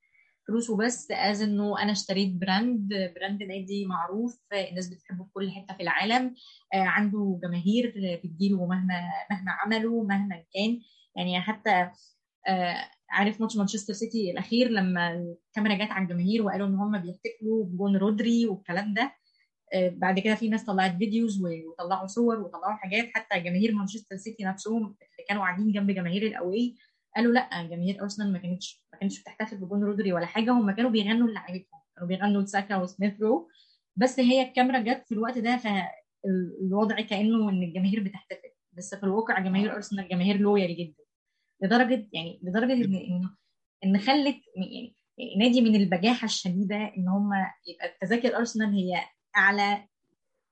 [0.48, 5.74] فلوس وبس as إنه أنا اشتريت brand brand نادي معروف الناس بتحبه في كل حتة
[5.76, 6.34] في العالم
[6.74, 10.80] آه عنده جماهير بتجيله مهما مهما عملوا مهما كان.
[11.16, 11.90] يعني حتى
[12.48, 12.76] آه
[13.10, 15.12] عارف ماتش مانشستر سيتي الأخير لما
[15.48, 19.12] الكاميرا جت على الجماهير وقالوا إن هم بيحتفلوا بجون رودري والكلام ده
[19.74, 23.10] آه بعد كده في ناس طلعت videos وطلعوا صور وطلعوا حاجات.
[23.14, 26.76] حتى جماهير مانشستر سيتي نفسهم اللي كانوا قاعدين جنب جماهير ال away
[27.16, 30.90] قالوا لأ جماهير أرسنال ما كانتش ما كانتش بتحتفل بجون رودري ولا حاجة هم كانوا
[30.90, 33.48] بيغنوا لعيبتهم كانوا بيغنوا لساكا وسميث رو.
[33.96, 38.48] بس هي الكاميرا جت في الوقت ده فالوضع كأنه إن الجماهير بتحتفل.
[38.72, 41.04] بس في الواقع جماهير أرسنال جماهير loyal جدا.
[41.62, 43.28] لدرجة يعني لدرجة ان
[43.84, 44.94] ان خلت يعني
[45.38, 47.30] نادي من البجاحة الشديدة إن هم
[47.66, 49.02] يبقى تذاكر أرسنال هي
[49.36, 49.88] أعلى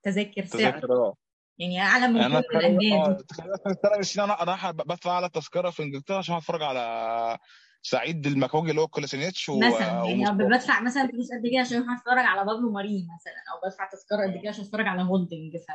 [0.03, 0.61] تذاكر سعر.
[0.73, 1.15] تذاكر آه.
[1.59, 3.07] يعني أعلى من يعني كل الأندية.
[3.17, 7.39] دي تخيل مثلا السنة 20 أنا رايح بدفع على تذكرة في إنجلترا عشان أتفرج على
[7.83, 11.91] سعيد المكوجي اللي هو كولاسينيتش و- مثلا يعني بدفع مثلا فلوس قد كده عشان أروح
[11.99, 15.57] اتفرج على بابلو مارين مثلا أو بدفع تذكرة قد كده عشان اتفرج على هولدنج.
[15.57, 15.67] ف...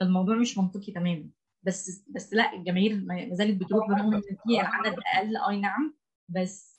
[0.00, 1.28] فالموضوع مش منطقي تماما.
[1.62, 5.36] بس بس لا الجماهير ما زالت بتروح برغم إن في عدد أقل.
[5.50, 5.96] أي نعم.
[6.28, 6.74] بس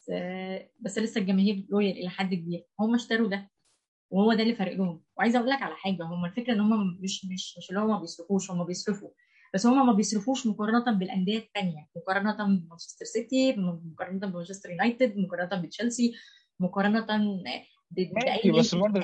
[0.79, 2.65] بس لسه الجماهير لويال إلى حد كبير.
[2.79, 3.51] هم اشتروا ده
[4.09, 5.03] وهو ده اللي فارق لهم.
[5.17, 7.99] وعايزة أقول لك على حاجة هم الفكرة إن هم مش مش مش اللي هم ما
[7.99, 9.09] بيصرفوش هم بيصرفوا.
[9.55, 16.13] بس هم ما بيصرفوش مقارنة بالأندية الثانية مقارنة بمانشستر سيتي مقارنة بمانشستر يونايتد مقارنة بتشيلسي
[16.59, 17.05] مقارنة
[18.25, 19.01] ماشي بس برضه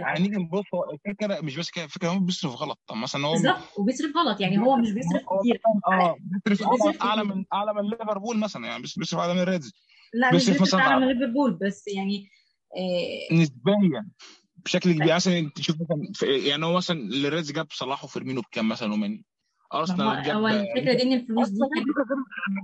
[0.00, 2.78] هنيجي نبص هو الفكرة مش بس كده الفكرة هو بيصرف غلط.
[2.86, 4.40] طب مثلا هو بالظبط وبيصرف غلط.
[4.40, 5.60] يعني هو مش بيصرف كتير.
[5.86, 9.72] آه بيصرف أعلى من أعلى من ليفربول مثلا يعني بيصرف أعلى من Reds.
[10.14, 12.28] لا مش بيصرف أعلى من ليفربول بس يعني
[12.76, 14.10] آه، نسبيا
[14.56, 15.06] بشكل كبير.
[15.06, 19.24] يعني مثلا تشوف مثلا يعني هو مثلا ال Reds جاب صلاح وفيرمينو بكام مثلا؟ وماني.
[19.74, 21.86] هو ارسنال هو جاب الفكرة دي إن الفلوس دي جايب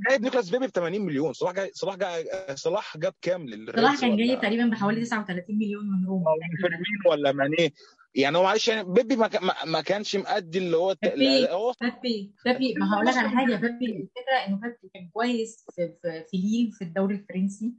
[0.08, 1.32] كانت نيكلاس بيبي ب 80 مليون.
[1.32, 6.06] صلاح جاي صلاح جاي صلاح جاب كام صلاح كان جاي تقريبا بحوالي 39 مليون من
[6.06, 6.24] روما.
[6.60, 7.74] فيرمينو ولا ماني
[8.14, 12.32] يعني هو معلش يعني بيبي ما, ما, ما كانش مأدي اللي هو بيبي هو بيبي
[12.46, 16.36] بيبي ما هقول لك على حاجة بيبي الفكرة إنه بيبي كان كويس في في, في
[16.36, 17.74] ليل في الدوري الفرنسي.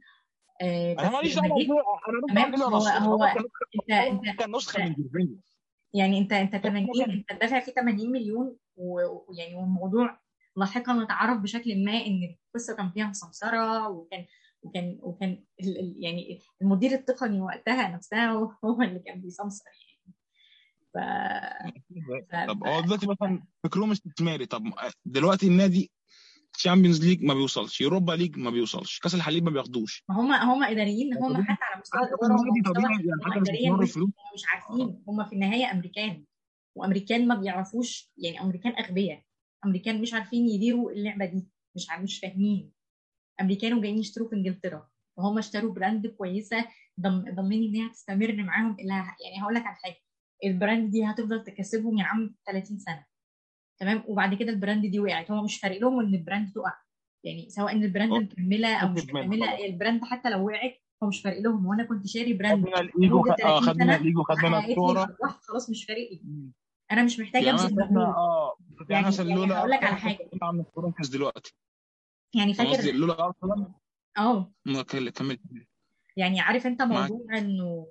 [0.62, 1.64] آه أنا ماليش دعوة
[2.30, 5.38] أنا هو هو هو انت هو انت كان نسخة انت من جورجينيو
[5.94, 10.20] يعني انت أنت كان 80 هو كان أنت دافع فيه 80 مليون ويعني والموضوع
[10.56, 14.26] لاحقا اتعرف بشكل ما إن القصة كان فيها مسمسرة وكان
[14.62, 15.44] وكان وكان
[15.98, 18.30] يعني المدير التقني وقتها نفسها
[18.64, 20.14] هو اللي كان بيسمسر يعني.
[20.94, 20.98] ف...
[22.30, 22.48] ف...
[22.48, 24.46] طب هو دلوقتي مثلا فكرهم استثماري.
[24.46, 24.62] طب
[25.04, 25.90] دلوقتي النادي
[26.52, 30.04] Champions League ما بيوصلش Europa League ما بيوصلش كأس الحليب ما بياخدوش.
[30.10, 32.00] هم هم إداريين هم حتى على مستوى
[32.80, 36.24] يعني هم هم مش عارفين هم في النهاية أمريكان.
[36.74, 39.22] وأمريكان ما بيعرفوش يعني أمريكان أغبياء.
[39.64, 42.72] أمريكان مش عارفين يديروا اللعبة دي مش مش فاهمين.
[43.40, 46.64] امريكان وجايين يشتروا في إنجلترا وهم اشتروا brand كويسة
[47.00, 49.96] ضامنين إن هي هتستمر معاهم إلى يعني هقول لك على حاجة.
[50.44, 53.04] ال brand دي هتفضل تكسبهم يا عم 30 سنة.
[53.80, 55.30] تمام؟ وبعد كده ال brand دي وقعت.
[55.30, 56.72] هو مش فارق لهم إن ال brand تقع.
[57.24, 60.74] يعني سواء إن ال brand هو مكمله أو مش مكمله ال brand حتى لو وقعت
[61.02, 61.66] هو مش فارق لهم.
[61.66, 63.36] وأنا كنت شاري brand منها الإيجو لمدة خد...
[63.36, 66.22] 30 خد منها سنة الإيجو خد منها وحققت لي الكوره الارباح خلاص مش فارق لي.
[66.92, 68.14] أنا مش محتاجة يعني ابذل مثلا إحنا مجهود.
[68.16, 68.56] آه
[68.90, 70.30] يعني يعني يعني لولا هقول لك على حاجة.
[70.42, 71.54] عم نتفرج دلوقتي.
[72.34, 73.72] يعني فاكر لولا ارسنال
[74.18, 74.52] آه
[75.10, 75.38] كمل.
[76.16, 77.86] يعني عارف أنت موضوع انه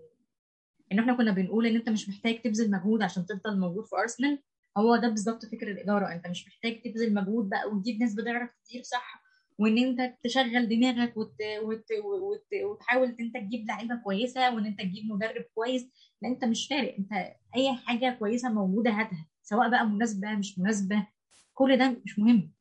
[0.91, 4.41] إن إحنا كنا بنقول إن أنت مش محتاج تبذل مجهود عشان تفضل موجود في ارسنال
[4.77, 6.05] هو ده بالظبط فكر الإدارة.
[6.13, 9.21] أنت مش محتاج تبذل مجهود بقى وتجيب ناس بتعرف كتير صح؟
[9.57, 11.35] وإن أنت تشغل دماغك وت...
[11.63, 11.85] وت...
[12.03, 12.47] وت...
[12.63, 15.87] وتحاول إن أنت تجيب لعيبة كويسة وإن أنت تجيب مدرب كويس.
[16.21, 17.11] لا انت مش فارق انت
[17.55, 21.07] اي حاجة كويسة موجودة هاتها سواء بقى مناسبة مش مناسبة
[21.53, 22.53] كل ده مش مهم.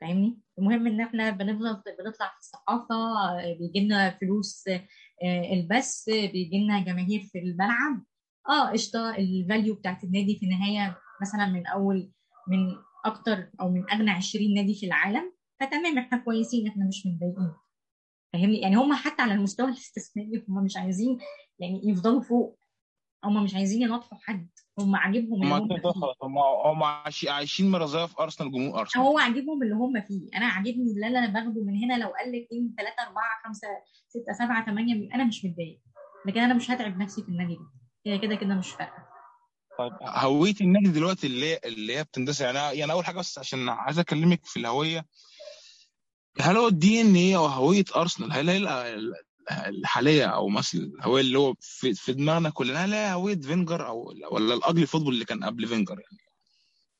[0.00, 2.94] فاهمني؟ المهم إن إحنا بنفضل بنطلع في الصحافه
[3.58, 8.04] بيجي لنا فلوس آه، البث بيجي لنا جماهير في الملعب.
[8.48, 12.10] آه قشطة الفاليو بتاعت النادي في النهاية مثلا من أول
[12.48, 17.52] من أكتر أو من أغنى 20 نادي في العالم فتمام إحنا كويسين إحنا مش متضايقين.
[18.32, 21.18] فاهمني؟ يعني هم حتى على المستوى الاستثماري هم مش عايزين
[21.58, 22.58] يعني يفضلوا فوق.
[23.24, 24.48] هم مش عايزين يناطحوا حد.
[24.78, 26.14] هم عاجبهم اللي هم فيه.
[26.22, 26.82] هم هم
[27.28, 29.04] عايشين مرزايه في أرسنال جمهور أرسنال.
[29.04, 30.28] هو عاجبهم اللي هم فيه.
[30.34, 33.68] أنا عاجبني اللي أنا باخده من هنا لو قل 2 3 4 5
[34.08, 35.80] 6 7 8 أنا مش متضايق.
[36.26, 37.70] لكن أنا مش هتعب نفسي في النادي ده.
[38.04, 39.04] كده كده كده مش فارقة.
[39.78, 43.68] طيب هويه النادي دلوقتي اللي هي اللي هي بتندثر يعني يعني أول حاجة بس عشان
[43.68, 45.06] عايز أكلمك في الهوية.
[46.40, 48.96] هل هو ال DNA أو هوية أرسنال؟ هل هي
[49.50, 54.14] الحالية أو مثلا الهويه اللي هو في, في دماغنا كلنا هل هي هويه فينجر أو
[54.30, 56.18] ولا ال ugly football اللي كان قبل فينجر يعني.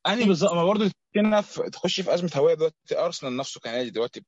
[0.07, 4.25] أني بالظبط ما برضه هنا في تخش في أزمة هوية دلوقتي أرسنال نفسه كنادي دلوقتي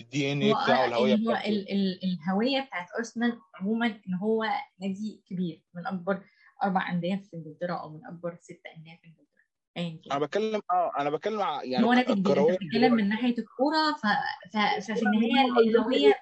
[0.00, 1.48] الدي ان هو بتاعه الهوية هو بتاعته.
[1.48, 4.44] ال ال الهوية بتاعت أرسنال عموما إن هو
[4.80, 6.22] نادي كبير من أكبر
[6.62, 9.30] أربع أندية في إنجلترا أو من أكبر ست أندية في إنجلترا
[9.76, 13.92] ايا أنا كان بتكلم آه أنا بتكلم يعني هو نادي كبير بتتكلم من ناحية الكورة
[13.92, 14.06] ف...
[14.52, 14.84] ف...
[14.84, 16.14] ففي النهاية الهوية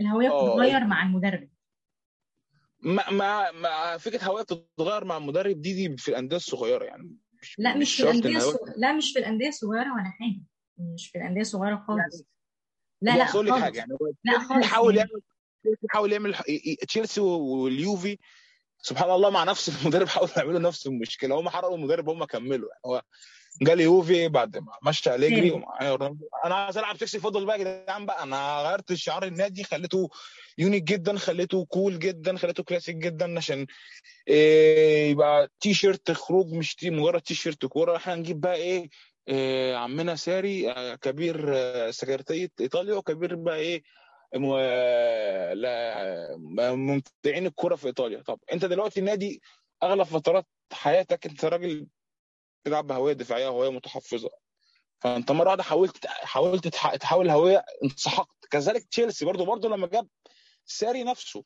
[0.00, 1.48] الهوية آه بتتغير مع المدرب.
[2.82, 7.16] ما ما ما فكرة هوية بتتغير مع المدرب دي دي في الأندية الصغيرة يعني.
[7.42, 8.58] مش لا مش مش في الانديه إن هو الصغ...
[8.76, 10.42] لا مش في الأندية الصغيرة ولا حاجة.
[10.78, 12.22] مش في الأندية الصغيرة خالص.
[13.02, 13.76] لا لا لك حاجة خالص.
[13.76, 13.92] يعني
[14.24, 14.66] لا خالص.
[14.66, 15.22] حاول يعني يعمل
[15.62, 16.34] تشيلسي حاول يعمل
[16.88, 18.18] تشيلسي واليوفي
[18.78, 21.40] سبحان الله مع نفس المدرب حاولوا يعملوا نفس المشكلة.
[21.40, 22.80] هم حرقوا المدرب هم كملوا يعني.
[22.86, 23.02] هو
[23.62, 25.50] جالي يوفي بعد ما مشى أليجري ساري.
[25.50, 26.28] ومعايا رونالدو.
[26.44, 28.22] أنا عايز ألعب sexy football بقى يا جدعان بقى.
[28.22, 30.08] أنا غيرت شعار النادي خليته
[30.58, 33.66] unique جدا خليته cool جدا خليته كلاسيك جدا عشان
[34.28, 37.96] إيه يبقى تي شيرت خروج مش T- مجرد تي شيرت كورة.
[37.96, 38.88] إحنا نجيب بقى إيه,
[39.28, 43.82] إيه عمنا ساري آه، كبير آه، سكرتية إيطاليا وكبير بقى إيه
[44.36, 46.36] م- آه، لا-
[46.74, 48.22] ممتعين الكورة في إيطاليا.
[48.22, 49.42] طب أنت دلوقتي نادي
[49.82, 51.86] اغلب فترات حياتك أنت راجل
[52.62, 54.30] بتلعب بهوية دفاعية وهوية متحفظة.
[55.00, 58.46] فأنت مرة واحدة حاولت حاولت تح- تحول هوية انسحقت.
[58.50, 60.08] كذلك تشيلسي برضو برضو لما جاب
[60.64, 61.44] ساري نفسه.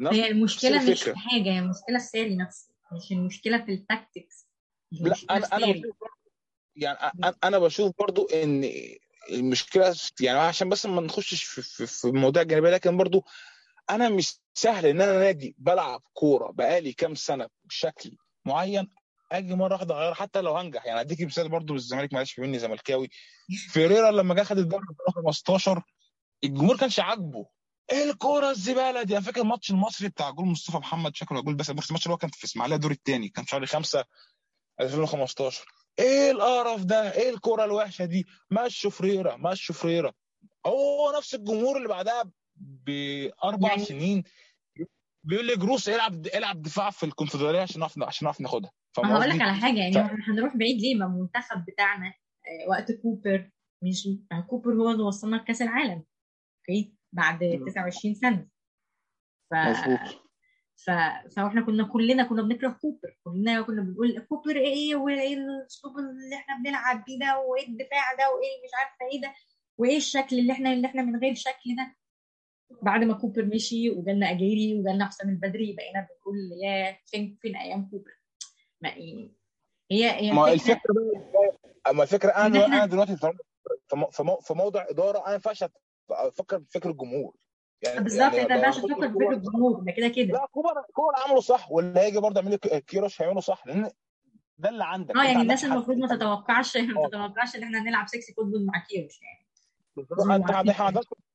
[0.00, 1.02] نفس هي المشكلة مش.
[1.02, 4.46] في حاجة هي المشكلة في ساري نفسه مش المشكلة في التاكتكس.
[4.92, 5.96] لا أنا أنا بشوف
[6.76, 6.98] يعني
[7.44, 8.72] أنا بشوف برضو إن
[9.30, 13.24] المشكلة يعني عشان بس ما نخشش في, في, في مواضيع جانبيه لكن برضو
[13.90, 18.90] أنا مش سهل إن أنا نادي بلعب كورة بقالي كام سنة بشكل معين
[19.32, 20.86] أجي مره واحدة اغير حتى لو هنجح.
[20.86, 23.08] يعني اديك مثال برضو بالزمالك معلش مني زملكاوي.
[23.72, 25.82] فيريرا لما جه خد الدوري في 2015
[26.44, 27.46] الجمهور كانش عاجبه.
[27.92, 31.70] إيه الكورة الزبالة دي؟ أنا فاكر الماتش المصري بتاع جول مصطفى محمد شكله جول بس
[31.70, 34.04] الماتش اللي هو كان في إسماعيلية الدور الثاني كان شهر 5
[34.80, 35.64] 2015
[35.98, 40.14] إيه القرف ده؟ إيه الكورة الوحشة دي؟ مشوا فيريرا مشوا فيريرا
[40.66, 44.24] هو نفس الجمهور اللي بعدها بأربع يعني- سنين
[45.24, 48.70] بيقول لي جروس العب العب دفاع في الكونفدرالية عشان نعرف عشان نعرف ناخدها.
[48.96, 52.06] فاهم ما هقول لك؟ على حاجة يعني ف- إحنا هنروح بعيد ليه؟ ما المنتخب بتاعنا
[52.06, 53.50] آه، وقت كوبر
[54.30, 56.04] ما كوبر هو اللي وصلنا لكأس العالم
[56.58, 57.66] أوكي؟ بعد مم.
[57.66, 58.46] 29 سنة.
[59.50, 59.54] ف...
[60.76, 60.90] ف...
[61.36, 63.16] فإحنا كنا كلنا كنا بنكره كوبر.
[63.24, 68.24] كلنا كنا بنقول كوبر إيه وايه الأسلوب اللي إحنا بنلعب بيه ده وإيه الدفاع ده
[68.34, 69.34] وإيه مش عارفة إيه ده
[69.78, 71.96] وإيه الشكل اللي إحنا اللي إحنا من غير شكل ده.
[72.82, 77.88] بعد ما كوبر مشي وجالنا أجيري وجالنا حسام البدري بقينا بنقول يا فين فين أيام
[77.90, 78.10] كوبر؟
[78.80, 79.32] ما إيه؟
[79.90, 80.94] هي هي ما الفكرة.
[81.84, 83.32] بقى ما الفكرة أنا أنا دلوقتي في
[83.94, 85.64] مو- في مو- في موضع إدارة أنا ما ينفعش
[86.10, 87.36] أفكر بفكر الجمهور.
[87.82, 90.32] يعني بالظبط يعني أنت ما ينفعش تفكر كوبر الجمهور ده كده كده.
[90.32, 93.90] لا كوبر كوبر عمله صح واللي هيجي برضه يعمل كيروش هيعمله صح لأن
[94.58, 97.08] ده اللي عندك آه يعني الناس المفروض ما تتوقعش ما آه.
[97.08, 99.46] تتوقعش إن إحنا نلعب sexy football مع كيروش يعني.
[99.96, 100.20] بالظبط.
[100.30, 100.74] أنت عندك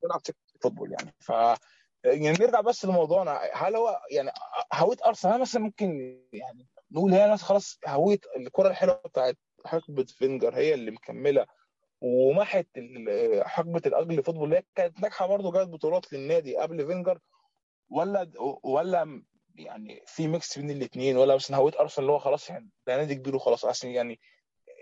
[0.03, 0.21] بنلعب
[0.61, 1.13] football يعني.
[1.19, 1.29] ف
[2.05, 3.39] يعني نرجع بس لموضوعنا.
[3.53, 4.31] هل هو يعني
[4.73, 10.55] هوية أرسنال مثلا ممكن يعني نقول هي مثلا خلاص هوية الكرة الحلوة بتاعت حقبة فينجر
[10.55, 11.45] هي اللي مكملة
[12.01, 12.67] ومحت
[13.41, 17.19] حقبة ال ugly football اللي كانت ناجحة برضه جابت بطولات للنادي قبل فينجر
[17.89, 18.31] ولا
[18.63, 19.23] ولا
[19.55, 23.15] يعني في mix بين الاثنين ولا مثلا هوية أرسنال اللي هو خلاص يعني ده نادي
[23.15, 24.19] كبير وخلاص؟ أصلا يعني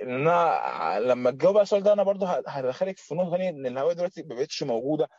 [0.03, 3.93] إن أنا لما تجاوب على السؤال ده أنا برضه هدخلك في نقطة ثانية إن الهوية
[3.93, 5.09] دلوقتي ما بقتش موجودة.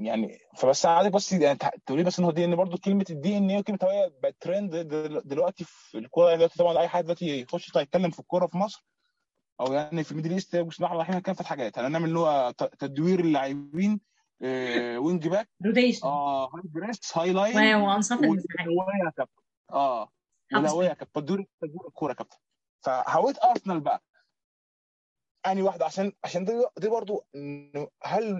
[0.00, 3.78] يعني فبس عايزك بس يعني تقولي بس النقطه دي إن برضه كلمة ال DNA وكلمة
[3.84, 8.18] هويه بقت ترند دل- دلوقتي في الكورة دلوقتي طبعا أي حد دلوقتي يخش يتكلم في
[8.20, 8.86] الكورة في مصر
[9.60, 11.78] أو يعني في ال Middle East بسم الله الرحمن الرحيم كان في حاجات.
[11.78, 14.00] هنعمل اللي هو تدوير اللاعبين
[14.42, 17.54] آه، wing back rotation آه high press high line
[18.30, 19.42] والهويه يا كابتن.
[19.70, 20.10] آه half
[20.52, 21.24] والهويه يا كابتن.
[21.24, 22.36] تدوير تدوير الكورة يا كابتن.
[22.84, 24.02] فهويه أرسنال بقى.
[25.46, 27.24] انهي واحدة عشان عشان دي, دي برضو
[28.02, 28.36] هل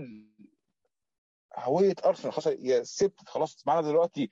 [1.57, 4.31] هوية أرسنال خلاص هي ثبتت خلاص معانا دلوقتي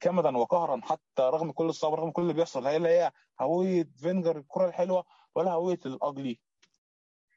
[0.00, 4.68] كمدا وقهرا حتى رغم كل الصبر رغم كل اللي بيحصل هل هي هوية فينجر الكرة
[4.68, 5.04] الحلوة
[5.34, 6.40] ولا هوية ال ugly.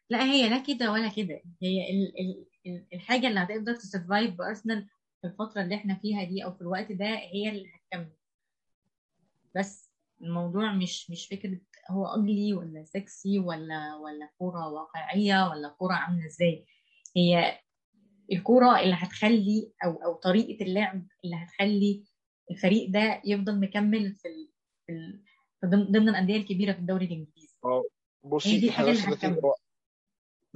[0.09, 1.41] لا هي لا كده ولا كده.
[1.61, 2.13] هي ال
[2.65, 4.87] ال- الحاجة اللي هتقدر ت survive بأرسنال
[5.21, 8.11] في الفترة اللي إحنا فيها دي أو في الوقت ده هي اللي هتكمل.
[9.55, 11.59] بس الموضوع مش مش فكرة
[11.91, 16.65] هو ugly ولا سكسي ولا ولا كورة واقعية ولا كورة عاملة إزاي.
[17.17, 17.59] هي
[18.31, 22.03] الكورة اللي هتخلي أو أو طريقة اللعب اللي هتخلي
[22.51, 24.49] الفريق ده يفضل مكمل في ال
[24.85, 27.55] في, ال ضمن الأندية الكبيرة في الدوري الإنجليزي.
[27.65, 27.83] آه
[28.23, 29.41] بصي دي الحاجة بس اللي هتكمل.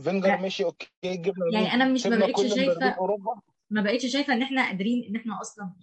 [0.03, 0.41] فينجر لا.
[0.41, 2.95] مشي أوكي جبنا يعني أنا مش ما بقتش شايفة
[3.69, 5.73] ما بقتش شايفة إن إحنا قادرين إن إحنا أصلا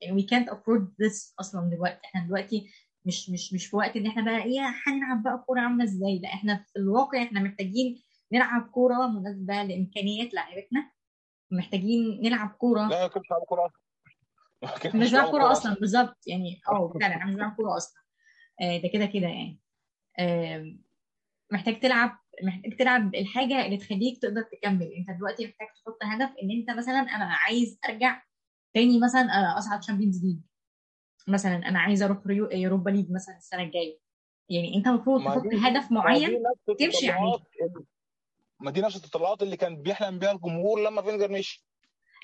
[0.00, 2.00] يعني we can't afford this أصلا دلوقتي.
[2.04, 2.68] إحنا دلوقتي
[3.04, 6.28] مش مش مش في وقت إن إحنا بقى إيه هنلعب بقى كورة عاملة إزاي؟ لا
[6.28, 10.90] إحنا في الواقع إحنا محتاجين نلعب كورة مناسبة لإمكانيات لاعيبتنا
[11.50, 12.88] محتاجين نلعب كورة.
[12.88, 13.80] لا كنت بلعب كورة أصلا.
[15.02, 15.74] مش بلعب كورة أصلا.
[15.74, 16.16] بالظبط.
[16.26, 18.02] يعني آه فعلا أنا مش بلعب كورة أصلا.
[18.62, 19.60] آه ده كده كده يعني.
[21.52, 24.92] محتاج تلعب محتاج تلعب الحاجة اللي تخليك تقدر تكمل.
[24.92, 28.22] أنت دلوقتي محتاج تحط هدف إن أنت مثلا أنا عايز أرجع
[28.74, 30.38] تاني مثلا آه، أصعد Champions League
[31.28, 33.98] مثلا أنا عايزه أروح ريو- Europa League مثلا السنة الجاية.
[34.50, 36.42] يعني أنت المفروض ما تحط هدف ما معين
[36.78, 37.38] تمشي عليه.
[38.60, 41.64] ما دي نفس التطلعات اللي كان بيحلم بيها الجمهور لما فينجر مشي.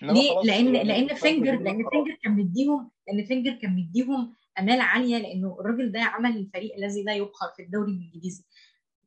[0.02, 5.18] ليه؟ لأن يعني لأن فينجر خلاص فينجر كان مديهم لأن فينجر كان مديهم أمال عالية
[5.18, 8.44] لأنه الراجل ده عمل الفريق الذي لا يقهر في الدوري الإنجليزي.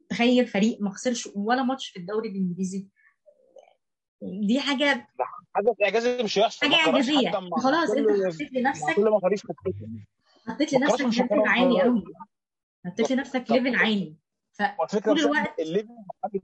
[0.09, 2.87] تخيل فريق ما خسرش ولا ماتش في الدوري الإنجليزي.
[4.21, 5.07] دي حاجة
[5.53, 6.59] حاجة اعجازي مش هيحصل.
[6.59, 7.29] حاجة ما تقارنش إعجازية.
[7.29, 9.75] حتى مع خلاص أنت كل حطيت لنفسك كل مصاريف خطتك
[10.47, 12.03] حطيت ما لنفسك level عالي قوي
[12.85, 14.15] حطيت لنفسك level عالي.
[14.89, 15.89] فطول الوقت ال level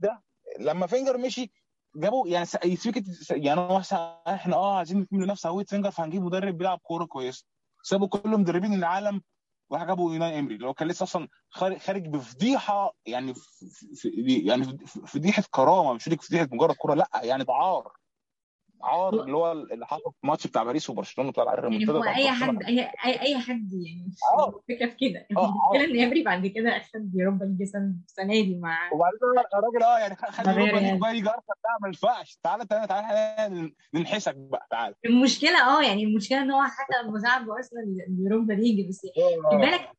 [0.00, 0.22] ده
[0.60, 1.52] لما فينجر مشي
[1.96, 2.46] جابوا يعني
[2.76, 3.82] فكره يعني هو
[4.28, 7.44] إحنا آه عايزين نكمل منافسه هوية فينجر فهنجيب مدرب بيلعب كورة كويسه
[7.82, 9.22] سابوا كل مدربين العالم
[9.70, 13.34] وجابوا أوناي إمري اللي هو كان لسه أصلا خارج بفضيحة يعني
[13.94, 17.92] في يعني فضيحة كرامة مش فضيحة مجرد كوره لأ يعني ده عار
[18.82, 22.30] عار اللي هو اللي حصل في الماتش بتاع باريس وبرشلونة بتاع يعني الريمونتادا هو أي
[22.30, 24.48] حد أي أي, حد يعني آه.
[24.68, 25.26] الفكرة في كده.
[25.30, 29.18] المشكلة ان امري بعد كده أخد Europa League السنة دي مع وبعدين
[29.54, 32.38] الراجل آه يعني خد Europa League بقى يجي ارسنال لا ما ينفعش.
[32.42, 34.94] تعالى تعالى تعالى ننحسك بقى تعالى.
[35.04, 39.58] المشكلة آه يعني المشكلة إن هو حتى مساعد بأرسنال ال Europa League بس خد آه.
[39.58, 39.90] بالك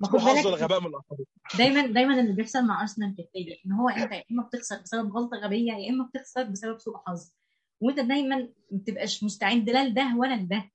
[0.00, 1.26] ما خد بالك ولا غباء من الاخرين
[1.58, 5.36] دايما دايما اللي بيحصل مع أرسنال كالتالي إن هو انت يا إما بتخسر بسبب غلطة
[5.36, 7.32] غبية يا إما بتخسر بسبب سوء حظ.
[7.80, 10.70] وأنت دايما ما بتبقاش مستعد لا لده ولا لده.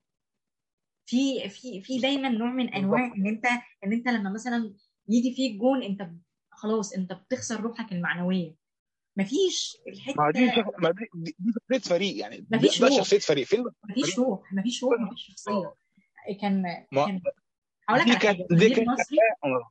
[1.06, 3.46] في في في دايما نوع من أنواع إن أنت
[3.84, 4.74] إن أنت لما مثلا
[5.08, 6.10] يجي فيك جون أنت
[6.50, 8.54] خلاص أنت بتخسر روحك المعنوية.
[9.16, 9.76] مفيش
[10.16, 10.78] ما دي الحتة شخ...
[10.78, 12.46] ما دي دي دي شخصية فريق يعني.
[12.50, 13.46] مفيش ده شخصية فريق.
[13.46, 14.52] فين مفيش روح.
[14.52, 15.00] مفيش روح.
[15.00, 15.52] مفيش شخصية.
[15.52, 15.74] آه.
[16.40, 16.62] كان
[16.92, 17.20] ما كان
[17.88, 19.70] هقول لك دي على كانت حاجة آه.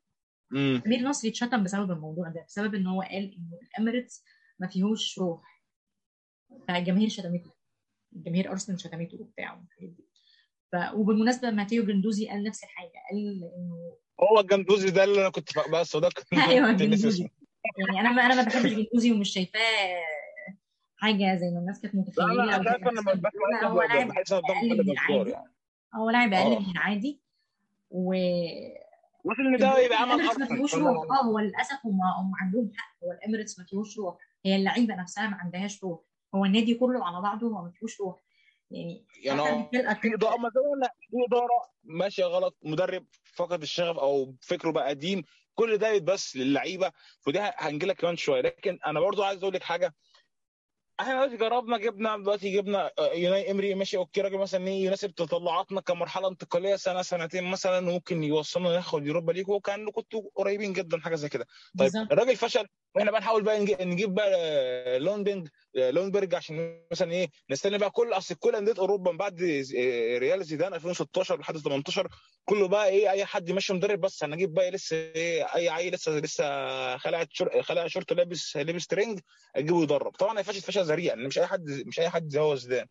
[0.54, 4.24] امم سمير نصري اتشتم بسبب الموضوع ده بسبب إن هو قال إنه الإمارتس
[4.60, 5.64] ما فيهوش روح.
[6.68, 7.52] فالجماهير شتمته
[8.14, 10.06] جماهير أرسنال شتمته وبتاع والحاجات دي.
[10.72, 10.76] ف...
[10.94, 13.20] وبالمناسبة ماتيو جندوزي قال نفس الحاجة قال
[13.58, 15.50] إنه هو الجندوزي ده اللي أنا كنت.
[15.74, 17.08] بس هو ده كنت أيوه كنت ناسي جندوزي.
[17.26, 17.30] اسمه
[17.88, 20.02] يعني أنا ما أنا ما بحبش جندوزي ومش شايفاه
[20.98, 24.08] حاجة زي ما الناس كانت لا متخيلة شايف ما أنا بس بتقول لا هو لاعب
[24.08, 25.54] بحس ان أقل مدرب من العادي يعني.
[25.96, 27.22] هو لاعب أقل من العادي
[27.90, 28.14] و
[29.24, 31.20] وصل ان ده يبقى عمل الاميريتس ما ارسنال فيهوش روح.
[31.20, 32.96] آه هو للاسف هم هم عندهم حق.
[33.04, 34.18] هو الإيميريتس ما فيهوش روح.
[34.46, 36.00] هي اللعيبة نفسها ما عندهاش روح.
[36.36, 38.24] هو النادي كله على بعضه هو ما فيهوش روح.
[38.72, 39.70] يعني يعني
[40.02, 42.58] في اداره ما زي ما قلنا في إدارة ماشية غلط.
[42.64, 45.24] مدرب فقد الشغف أو فكره بقى قديم.
[45.56, 46.92] كل ده يتبث للعيبة.
[47.28, 48.42] ودي هنجي لك كمان شوية.
[48.42, 49.96] لكن أنا برضو عايز أقول لك حاجة.
[51.00, 55.16] إحنا دلوقتي جربنا جبنا دلوقتي جبنا آه، يوناي إيمري ماشي أوكي راجل مثلا إيه يناسب
[55.16, 59.50] تطلعاتنا كمرحلة انتقالية سنة سنتين مثلا ممكن يوصلنا ناخد يوروبا ليج.
[59.50, 61.48] وكان كنتوا قريبين جدا حاجة زي كده.
[61.80, 67.12] طيب الراجل فشل وإحنا بقى نحاول بقى نجيب, بقى آه، لونبرج آه، لونبرج عشان مثلا
[67.12, 71.58] إيه نستنى بقى كل أصل كل أندية أوروبا من بعد آه، ريال زيدان 2016 لحد
[71.58, 72.08] 18
[72.46, 74.24] كله بقى إيه أي حد يمشي مدرب بس.
[74.24, 77.62] هنجيب بقى لسه إيه أي عيل لسه لسه خلع شر...
[77.64, 79.20] خلع شورت لابس لابس ترنج
[79.56, 80.12] اجيبه يدرب.
[80.12, 82.88] طبعا هيفشل فشل ذريع لأن مش أي حد مش أي حد زي هو زيدان.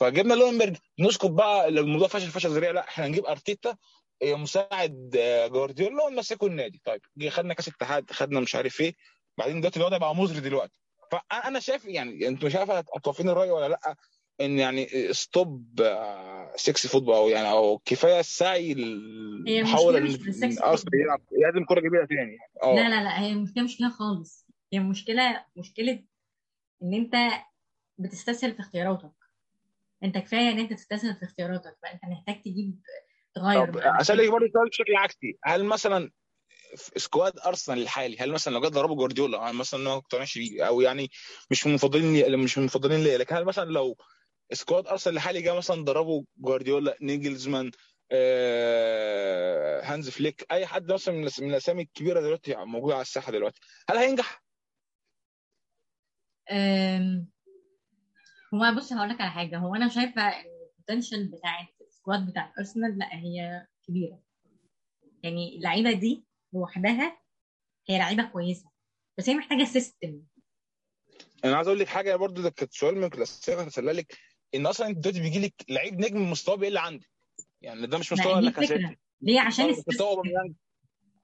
[0.00, 3.76] فجبنا لونبرج نسكت بقى لو الموضوع فشل فشل ذريع لا إحنا هنجيب أرتيتا
[4.22, 6.80] إيه، مساعد آه، جوارديولا ونمسكه النادي.
[6.84, 8.94] طيب جه خدنا كأس اتحاد خدنا مش عارف إيه
[9.38, 10.72] بعدين دلوقتي الوضع بقى مزري دلوقتي.
[11.12, 13.96] فأنا شايف يعني أنتوا مش عارف هتوافقين الرأي ولا لأ
[14.40, 15.80] إن يعني ستوب
[16.56, 22.36] 6 فوتبول أو يعني أو كفاية السعي ارسنال فوتبول يلعب يقدم كرة جميله تاني.
[22.62, 22.74] لا آه.
[22.74, 24.46] لا لا هي المشكلة مش كده خالص.
[24.72, 26.04] هي المشكلة مشكلة
[26.82, 27.14] إن أنت
[27.98, 29.12] بتستسهل في اختياراتك
[30.04, 32.80] أنت كفاية إن أنت تستسهل في اختياراتك فانت محتاج تجيب
[33.34, 36.10] تغير طب اسالك برضه سؤال بشكل عكسي هل مثلا
[36.76, 40.64] في squad أرسنال الحالي هل مثلا لو جه دربه جوارديولا أنا مثلا ما اقتنعش بيه
[40.64, 41.10] أو يعني
[41.50, 43.96] مش من المفضلين لي مش من المفضلين ليا لكن هل مثلا لو
[44.52, 47.70] squad أرسنال الحالي جه مثلا دربه جوارديولا ناجلزمان
[48.12, 53.60] آه، هانز فليك أي حد مثلا من الأسامي الكبيرة دلوقتي موجودة على الساحة دلوقتي
[53.90, 54.47] هل هينجح؟
[58.54, 59.58] هو بص هقول لك على حاجة.
[59.58, 64.20] هو أنا شايفة إن ال potential بتاع ال squad بتاع ارسنال لا هي كبيرة.
[65.22, 67.20] يعني اللعيبة دي لوحدها
[67.88, 68.70] هي لعيبة كويسة
[69.18, 70.22] بس هي محتاجة system
[71.44, 74.18] أنا عايز أقول لك حاجة برضو ده كانت سؤال من الأسئلة هسألك
[74.54, 77.10] إن أصلا انت دلوقتي بيجي لك لعيب نجم مستواه بيقل عندك.
[77.62, 80.22] يعني ده مش مستوى الفكرة ليه؟ عشان ال system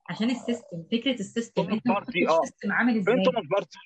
[0.09, 2.41] عشان ال system فكرة ال system انت بارتي آه.
[2.65, 3.79] عامل إزاي؟ توماس بارتي؟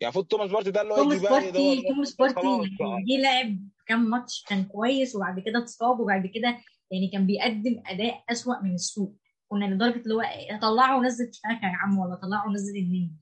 [0.00, 2.46] يعني المفروض توماس بارتي ده اللي هو توماس تيودور بارتي توماس بارتي
[2.80, 3.04] يعني.
[3.08, 6.48] جه لعب كام ماتش كان كويس وبعد كده اتصاب وبعد كده
[6.90, 9.16] يعني كان بيقدم أداء أسوأ من السوء.
[9.48, 13.16] كنا لدرجة اللي هو إيه، طلعه ونزل تشاكا يا عم ولا طلعه ونزل النني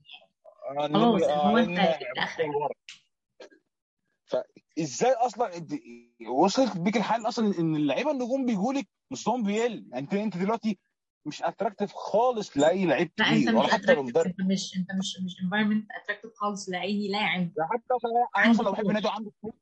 [0.79, 1.79] آه، خلاص آه، هو انت
[2.17, 2.49] اخرك
[4.25, 5.71] فازاي أصلا أنت
[6.29, 10.79] وصلت بيك الحال أصلا إن اللعيبة النجوم بيجوا لك مستواهم بيقل؟ يعني أنت أنت دلوقتي
[11.25, 15.87] مش attractive خالص لأي لعيب كبير مش ولا حتى أنت مش أنت مش مش environment
[15.91, 17.51] attractive خالص لأي لاعب.
[17.59, 19.07] حتى أنا عنده مثلا لو بحب نادي
[19.41, 19.53] فلوس،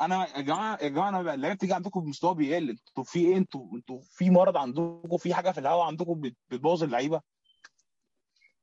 [0.00, 2.70] أنا يا جماعة يا جماعة أنا اللعيبة بتيجي عندكم بمستوى بيقل.
[2.70, 6.82] أنتوا في إيه؟ أنتوا أنتوا في مرض عندكم؟ في حاجة في الهواء عندكم بت- بتبوظ
[6.82, 7.20] اللعيبة؟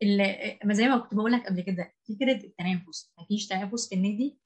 [0.02, 4.38] اللي ما زي ما كنت بقول لك قبل كده فكره التنافس مفيش تنافس في النادي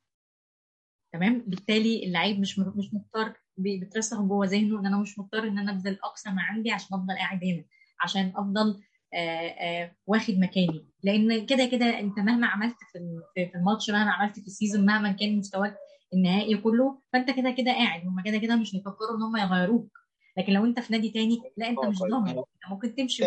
[1.14, 5.72] تمام؟ بالتالي اللعيب مش مش مضطر بترسخ جوه ذهنه إن أنا مش مضطر إن أنا
[5.72, 7.64] ابذل اقصى ما عندي عشان أفضل قاعد هنا
[8.02, 8.82] عشان أفضل
[9.14, 10.86] آه، آه، واخد مكاني.
[11.04, 14.86] لأن كده كده أنت مهما عملت في ال- في في الماتش مهما عملت في السيزون
[14.86, 15.78] مهما كان مستواك
[16.14, 18.02] النهائي كله فأنت كده كده قاعد.
[18.08, 19.98] هم كده كده مش هيفكروا إن هم يغيروك.
[20.38, 22.12] لكن لو أنت في نادي تاني لا أنت آه مش طيب.
[22.12, 22.30] ضامن.
[22.30, 23.26] أنت ممكن تمشي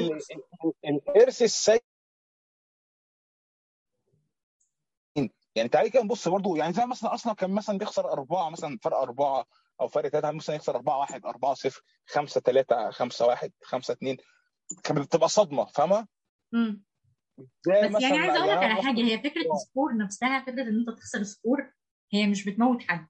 [0.84, 1.82] الإرث السيء
[5.54, 6.56] يعني تعالي كده نبص برضو.
[6.56, 9.46] يعني زي مثلا أرسنال كان مثلا بيخسر أربعة مثلا فرق أربعة.
[9.80, 14.16] أو فرق ثلاثة مثلا يخسر 4 1 4 0 5 3 5 1 5 2
[14.84, 16.06] كانت بتبقى صدمة فاهمة؟
[16.54, 16.82] امم
[17.68, 20.78] بس يعني عايزة أقول لك يعني على حاجة هي فكرة ال score نفسها فكرة إن
[20.78, 21.72] أنت تخسر score
[22.12, 23.06] هي مش بتموت حد.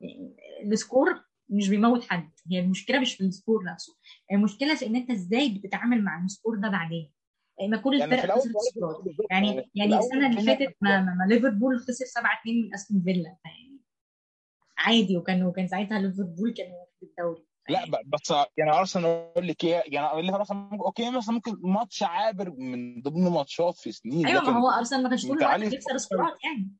[0.00, 2.30] يعني ال score مش بيموت حد.
[2.50, 3.96] هي المشكلة مش في ال score نفسه.
[4.32, 7.12] المشكلة في إن أنت إزاي بتتعامل مع ال score ده بعدين.
[7.68, 11.14] ما كل يعني الفرق الأول خسرت بالظبط يعني يعني يعني السنة اللي فاتت ما, ما,
[11.14, 13.36] ما ليفربول خسر 7 2 من أستون فيلا.
[13.44, 13.69] يعني
[14.80, 17.46] عادي وكان وكان ساعتها ليفربول كانوا في الدوري.
[17.68, 21.56] لا بس يعني أرسنال أقول لك إيه يعني أقول لك ارسنال ممكن أوكي مثلا ممكن
[21.62, 25.60] ماتش عابر من ضمن ماتشات في سنين أيوه ما هو أرسنال ما كانش طول الوقت
[25.60, 26.70] بيخسر score ات يعني.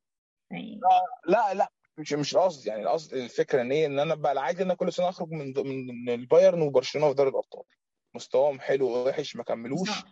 [0.51, 0.79] يعني
[1.27, 4.65] لا لا مش مش قصدي يعني القصد الفكرة إن إيه إن أنا بقى العادي إن
[4.65, 7.63] أنا كل سنة أخرج من من البايرن وبرشلونة في دوري الأبطال.
[8.15, 9.89] مستواهم حلو ووحش ما كملوش.
[9.89, 10.05] صح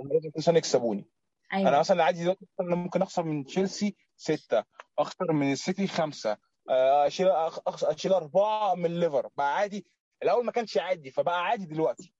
[0.00, 1.08] هم لازم كل سنة يكسبوني.
[1.52, 4.64] أنا أيوه مثلا العادي دلوقتي ممكن أخسر من تشيلسي ستة
[4.98, 6.36] أخسر من السيتي خمسة.
[6.68, 9.28] اشيل أخ- أخ- أشيل أربعة من الليفر.
[9.36, 9.86] بقى عادي.
[10.22, 12.14] الأول ما كانش عادي فبقى عادي دلوقتي.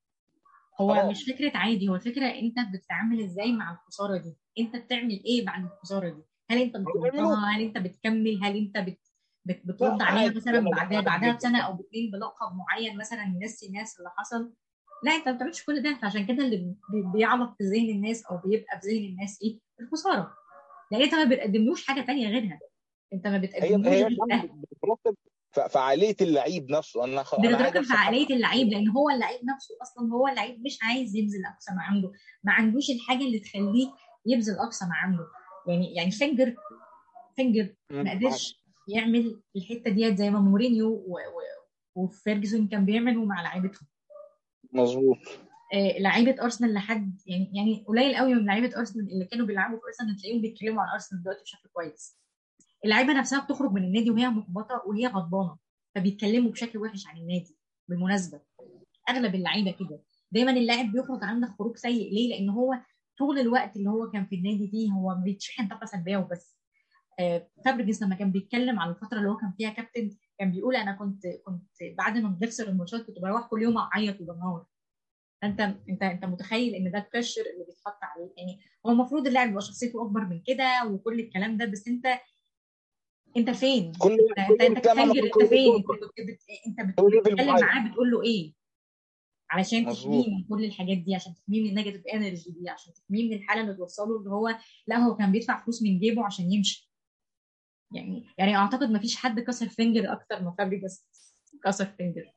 [0.81, 1.11] هو خلاص.
[1.11, 4.37] مش فكرة عادي هو فكرة أنت بتتعامل إزاي مع الخسارة دي.
[4.59, 9.01] أنت بتعمل إيه بعد الخسارة دي؟ هل أنت بتردها هل أنت بتكمل؟ هل أنت بت...
[9.45, 9.63] بت...
[9.67, 14.53] بترد عليها مثلا بعدها بعدها بسنة أو باتنين بلقب معين مثلا ينسي الناس اللي حصل؟
[15.03, 15.99] لا أنت ما بتعملش كل ده.
[16.03, 16.77] فعشان كده اللي بي...
[17.15, 20.35] بيعلق في ذهن الناس أو بيبقى في ذهن الناس إيه؟ الخسارة.
[20.93, 22.59] لأن انت ما بتقدملوش حاجة تانية غيرها.
[23.13, 23.95] انت ما هي بتقدملوش
[24.33, 24.49] هي
[25.69, 27.05] عقلية اللعيب نفسه.
[27.05, 27.41] أنا خ...
[27.41, 31.83] بتترتب عقليه اللعيب لأن هو اللعيب نفسه أصلا هو اللعيب مش عايز يبذل أقصى ما
[31.83, 32.13] عنده
[32.45, 33.89] ما عندوش الحاجة اللي تخليه
[34.27, 35.25] يبذل أقصى ما عنده
[35.69, 36.55] يعني يعني فينجر
[37.37, 41.61] فينجر ما قدرش يعمل الحتة ديت زي ما مورينيو و- و-
[42.05, 43.89] وفيرجسون كان بيعملوا مع لعيبتهم.
[44.73, 45.19] مظبوط.
[45.75, 49.85] آه، لعيبة أرسنال لحد يعني يعني قليل قوي من لعيبة أرسنال اللي كانوا بيلعبوا في
[49.87, 52.19] أرسنال تلاقيهم بيتكلموا عن أرسنال دلوقتي بشكل كويس.
[52.85, 55.57] اللعيبة نفسها بتخرج من النادي وهي محبطه وهي غضبانة
[55.95, 57.57] فبيتكلموا بشكل وحش عن النادي
[57.89, 58.41] بالمناسبة.
[59.09, 60.03] أغلب اللعيبة كده.
[60.33, 62.13] دايما اللاعب بيخرج عنده خروج سيء.
[62.13, 62.75] ليه؟ لأن هو
[63.19, 66.57] طول الوقت اللي هو كان في النادي فيه هو بيتشحن طاقة سلبية وبس.
[67.21, 70.93] آه، فابريجاس لما كان بيتكلم عن الفترة اللي هو كان فيها كابتن كان بيقول أنا
[70.93, 71.67] كنت كنت
[71.99, 74.65] بعد ما بنخسر الماتشات كنت بروح كل يوم أعيط وبنهار.
[75.45, 79.49] انت انت أنت متخيل إن ده ال pressure اللي بيتحط عليه؟ يعني هو المفروض اللاعب
[79.51, 82.07] يبقى شخصيته أكبر من كده وكل الكلام ده بس أنت
[83.37, 85.85] انت فين؟ كل انت انت كل انت فين؟
[86.67, 88.53] انت بتتكلم معاه بتقول له إيه؟
[89.51, 93.29] علشان تحميه من كل الحاجات دي عشان تحميه من ال negative energy دي عشان تحميه
[93.29, 94.49] من الحالة اللي توصله اللي هو
[94.87, 96.91] لا هو كان بيدفع فلوس من جيبه عشان يمشي.
[97.95, 101.07] يعني يعني أعتقد ما فيش حد كسر فينجر أكتر ما فابريجاس
[101.65, 102.33] كسر فينجر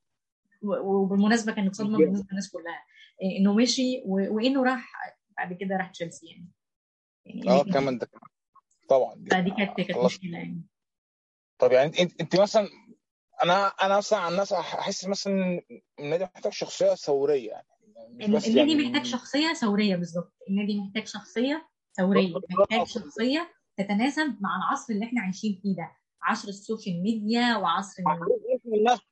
[0.62, 2.86] وبالمناسبة كانت صدمه بالنسبة للناس كلها.
[3.22, 4.92] إيه، إنه مشي وإنه راح
[5.38, 6.48] بعد كده راح تشيلسي يعني.
[7.26, 8.10] يعني آه كمان ده.
[8.90, 9.16] طبعا.
[9.16, 10.62] دي كانت مشكلة يعني.
[11.64, 12.70] طب يعني انت انت مثلا
[13.44, 15.62] أنا أنا مثلا عن نفسي أحس مثلا إن
[16.00, 17.68] النادي محتاج شخصية ثورية يعني
[18.10, 20.34] مش بس النادي يعني محتاج شخصية ثورية بالظبط.
[20.50, 22.34] النادي محتاج شخصية ثورية.
[22.60, 25.92] محتاج شخصية تتناسب مع العصر اللي إحنا عايشين فيه ده.
[26.24, 28.04] عصر ال social media وعصر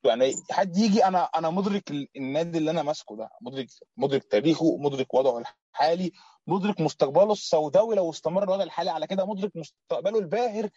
[0.05, 3.29] يعني حد يجي أنا أنا مدرك ال- النادي اللي أنا ماسكه ده.
[3.41, 5.43] مدرك مدرك تاريخه مدرك وضعه
[5.73, 6.11] الحالي
[6.47, 10.69] مدرك مستقبله السوداوي لو استمر الوضع الحالي على كده مدرك مستقبله الباهر.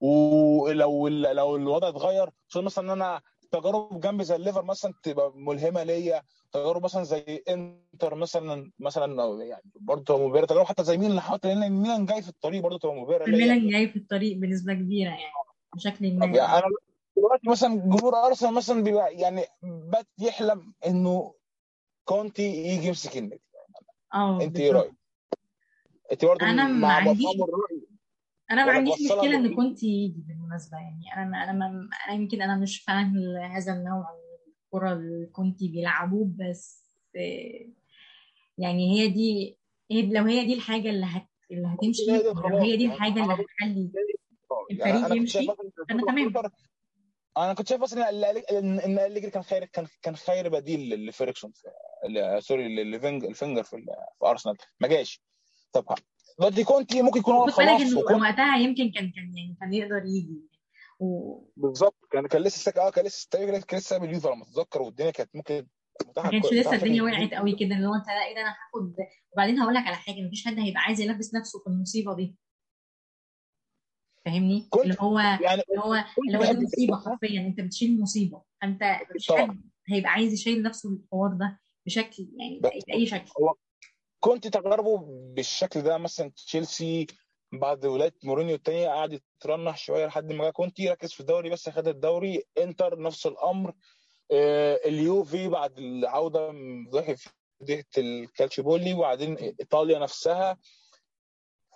[0.00, 3.20] ولو لو الوضع اتغير خصوصا مثلا إن أنا
[3.50, 6.22] تجارب جنبي زي الليفر مثلا تبقى ملهمة ليا
[6.52, 11.48] تجارب مثلا زي إنتر مثلا مثلا يعني برضه تبقى مبهرة تجارب حتى زي ميلان حتى
[11.54, 13.34] لأن ميلان جاي في الطريق برضه تبقى مبهرة ليا.
[13.34, 15.22] الميلان جاي في الطريق بنسبة كبيرة يعني
[15.74, 16.62] بشكل ما يعني أنا
[17.16, 21.34] دلوقتي مثلا جمهور أرسنال مثلا بيبقى يعني بات يحلم إنه
[22.04, 23.42] كونتي يجي يمسك النادي.
[24.14, 24.92] آه أنت إيه رأيك؟
[26.12, 27.87] أنت برضه أنا ما مع عنديش مفهوم الرأي.
[28.50, 32.56] أنا ما عنديش مشكلة ان؟ كنت يجي بالمناسبة يعني أنا أنا ما أنا يمكن أنا
[32.56, 36.88] مش فاهم هذا النوع من الكرة اللي كنت بيلعبوه بس
[38.58, 39.58] يعني هي دي
[39.90, 42.02] هي لو هي دي الحاجة اللي هت اللي هتمشي
[42.50, 43.92] لو هي دي يعني الحاجة اللي هتخلي
[44.70, 45.50] يعني الفريق شايف يمشي
[45.90, 46.18] أنا تمام.
[46.18, 46.54] 2014
[47.38, 48.10] أنا كنت شايف مثلا
[48.58, 51.52] إن ان أليجري كان خير كان كان خير بديل لفيركسون
[52.38, 53.76] sorry لفينج لفينجر في
[54.18, 54.56] في أرسنال.
[54.80, 55.22] ما جاش.
[55.72, 55.84] طب
[56.38, 60.02] دلوقتي كونتي ممكن يكون هو بالك خلاص إنه وقتها يمكن كان كان يعني كان يقدر
[60.06, 60.40] يجي.
[61.00, 61.38] و...
[61.56, 61.96] بالظبط.
[62.12, 62.72] كان كان لسه.
[62.76, 65.66] آه كان لسه تقريبا كان لسه سايب اليوفي على ما أتذكر والدنيا كانت ممكن
[66.08, 68.94] متاحة كانش لسه الدنيا وقعت قوي كده اللي هو أنت لا إيه ده أنا هاخد
[69.32, 72.36] وبعدين هقول لك على حاجة مفيش حد هيبقى عايز يلبس نفسه في المصيبة دي.
[74.24, 75.94] فاهمني؟ اللي هو يعني اللي هو
[76.28, 78.42] اللي هو دي مصيبة حرفيا أنت بتشيل مصيبة.
[78.62, 83.30] فأنت مفيش حد هيبقى عايز يشيل نفسه الحوار ده بشكل يعني بأي شكل.
[83.40, 83.54] هو
[84.28, 84.98] كنت تجربه
[85.34, 87.06] بالشكل ده مثلا تشيلسي
[87.52, 91.88] بعد ولاية مورينيو التانية قعد يترنح شوية لحد ما كونتي ركز في الدوري بس خد
[91.88, 92.42] الدوري.
[92.58, 93.74] إنتر نفس الأمر.
[94.30, 97.14] آه، اليوفي بعد العودة من فضيحه
[97.60, 100.58] فضيحه الكالتشيبولي وبعدين إيطاليا نفسها.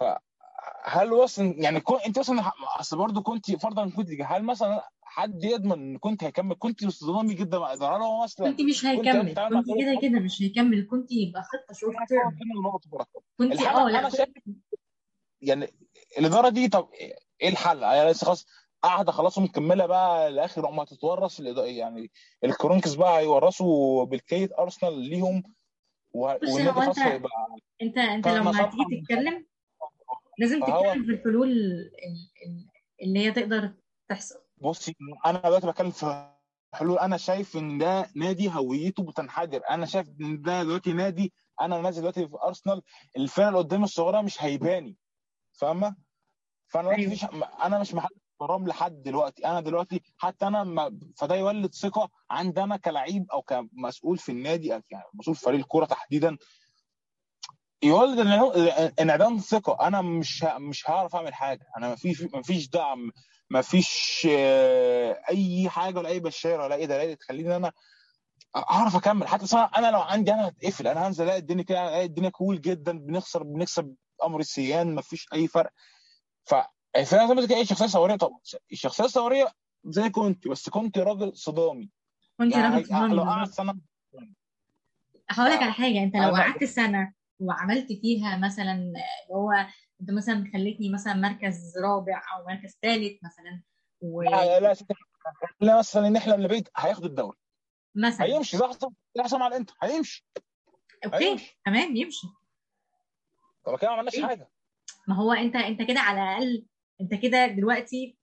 [0.00, 5.98] فهل وصل يعني كونتي مثلا أصل برضه كونتي فرضا كونتي هل مثلا حد يضمن إن
[5.98, 9.98] كونتي هيكمل كونتي صدامي جدا مع هل هو مثلا كونتي مش هيكمل مع كونتي كده
[10.02, 10.86] كده مش هيكمل.
[10.90, 12.38] كونتي يبقى خطه short term
[13.38, 14.28] كونتي آه لا كنت شايف
[15.42, 15.68] يعني
[16.18, 16.88] الإدارة دي طب
[17.42, 18.46] إيه الحل؟ يعني لسه خلاص
[18.82, 22.10] قاعدة خلاص ومكملة بقى لآخر ما تتورث يعني
[22.44, 25.42] الكرونكس بقى هيورثوا بالكيت أرسنال ليهم
[26.14, 26.98] و- بص هو أنت
[27.82, 29.46] أنت انت كان لما هتيجي تتكلم
[30.38, 31.90] لازم تتكلم في الحلول ال-
[32.46, 32.68] ال-
[33.02, 33.72] اللي هي تقدر
[34.08, 34.34] تحصل.
[34.62, 34.96] بصي
[35.26, 36.32] أنا دلوقتي بتكلم في
[36.74, 36.98] حلول.
[36.98, 42.00] أنا شايف إن ده نادي هويته بتنحدر أنا شايف إن ده دلوقتي نادي أنا نازل
[42.00, 42.82] دلوقتي في أرسنال
[43.16, 44.96] الفرقه اللي قدام الصغيرة مش هيباني.
[45.52, 45.96] فاهمة؟
[46.66, 47.14] فأنا دلوقتي أيوه.
[47.14, 47.24] فيش
[47.64, 49.46] أنا مش محل احترام لحد دلوقتي.
[49.46, 54.68] أنا دلوقتي حتى أنا ما فده يولد ثقة عندي أنا كلعيب أو كمسؤول في النادي
[54.68, 54.84] يعني
[55.14, 56.36] مسؤول في فريق الكورة تحديدا.
[57.82, 58.18] يولد
[59.00, 61.66] انعدام ثقه أنا مش مش هعرف أعمل حاجة.
[61.76, 63.10] أنا ما فيش ما فيش دعم.
[63.50, 67.72] ما فيش آه، أي حاجة ولا أي بشارة ولا أي دلائل تخليني أنا
[68.56, 69.28] أعرف أكمل.
[69.28, 70.86] حتى أنا لو عندي أنا هتقفل.
[70.86, 72.98] أنا هنزل ألاقي الدنيا كده ألاقي الدنيا كول جدا.
[72.98, 75.70] بنخسر بنكسب أمر السيان ما فيش أي فرق.
[76.44, 76.54] ف
[76.98, 78.38] زي ما قلت لك إيه؟ شخصية ثوريه طبعا.
[78.72, 79.48] الشخصيه الثوريه
[79.84, 81.90] زي كنت بس كنت راجل صدامي.
[82.38, 83.14] كنت يعني راجل صدامي.
[83.14, 83.74] لو قعد بالظبط سنة.
[85.30, 86.02] هقول لك على حاجة.
[86.02, 87.12] أنت لو قعدت سنة
[87.42, 89.52] وعملت فيها مثلا اللي هو
[90.00, 93.62] أنت مثلا خليتني مثلا مركز رابع أو مركز ثالث مثلا
[94.02, 94.76] لا لا
[95.60, 97.38] لا مثلا نحلم لبيت هياخد الدوري.
[97.96, 98.64] ومثلا هيمشي زي
[99.18, 100.26] حصل مع الإنتر هيمشي.
[101.04, 101.60] أوكي هيمشي.
[101.66, 102.26] تمام يمشي.
[103.64, 104.50] طب كده ما عملناش إيه؟ حاجة.
[105.08, 106.66] ما هو أنت أنت كده على الأقل
[107.00, 108.18] أنت كده دلوقتي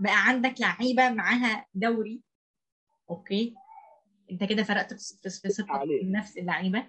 [0.00, 2.22] بقى عندك لعيبة معاها دوري.
[3.10, 3.54] أوكي.
[4.30, 6.04] انت كده فرقت في ثقة عليه.
[6.04, 6.88] نفس اللعيبة.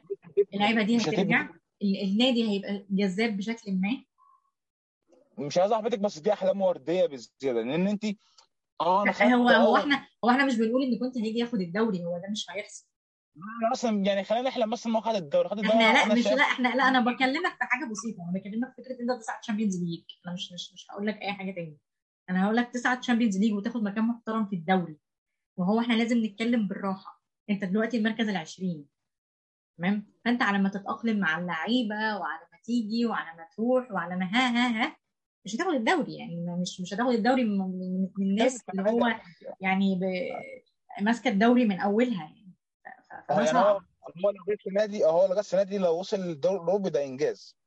[0.54, 1.50] اللعيبة دي هترجع.
[1.82, 4.04] النادي هيبقى جذاب بشكل ما.
[5.38, 8.06] مش عايز أحبطك بس دي أحلام وردية بزيادة لأن انت
[8.82, 12.18] آه أنا هو هو إحنا هو إحنا مش بنقول إن كونتي هيجي ياخد الدوري هو
[12.18, 12.86] ده مش هيحصل.
[13.72, 15.78] مثلا يعني خلينا نحلم مثلا ما خد الدوري خد الدوري.
[15.78, 18.24] إحنا لا مش لا إحنا لا أنا بكلمك في حاجة بسيطة.
[18.24, 21.22] أنا بكلمك في فكرة إن أنت تصعد Champions League أنا مش مش مش هقول لك
[21.22, 21.78] أي حاجة تاني.
[22.30, 24.98] أنا هقول لك تصعد Champions League وتاخد مكان محترم في الدوري.
[25.58, 27.21] وهو إحنا لازم نتكلم بالراحة.
[27.52, 28.86] انت دلوقتي المركز العشرين.
[29.78, 34.26] تمام؟ فانت على ما تتأقلم مع اللعيبة وعلى ما تيجي وعلى ما تروح وعلى ما
[34.26, 34.98] ها ها ها
[35.46, 39.16] مش هتاخد الدوري يعني مش مش هتاخد الدوري من, من, من الناس اللي هو
[39.62, 40.00] يعني
[41.02, 42.54] ماسكة الدوري من أولها يعني.
[43.10, 43.86] فده هو صعب.
[44.26, 47.06] هو لو جه السنة دي هو لو جه السنة دي لو وصل للدوري الاوروبي ده
[47.06, 47.58] إنجاز.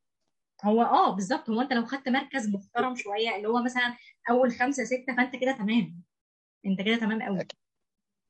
[0.64, 1.50] هو آه بالظبط.
[1.50, 3.96] هو أنت لو خدت مركز محترم شوية اللي هو مثلا
[4.30, 6.02] أول خمسة ستة فأنت كده تمام.
[6.66, 7.58] أنت كده تمام قوي أكيد.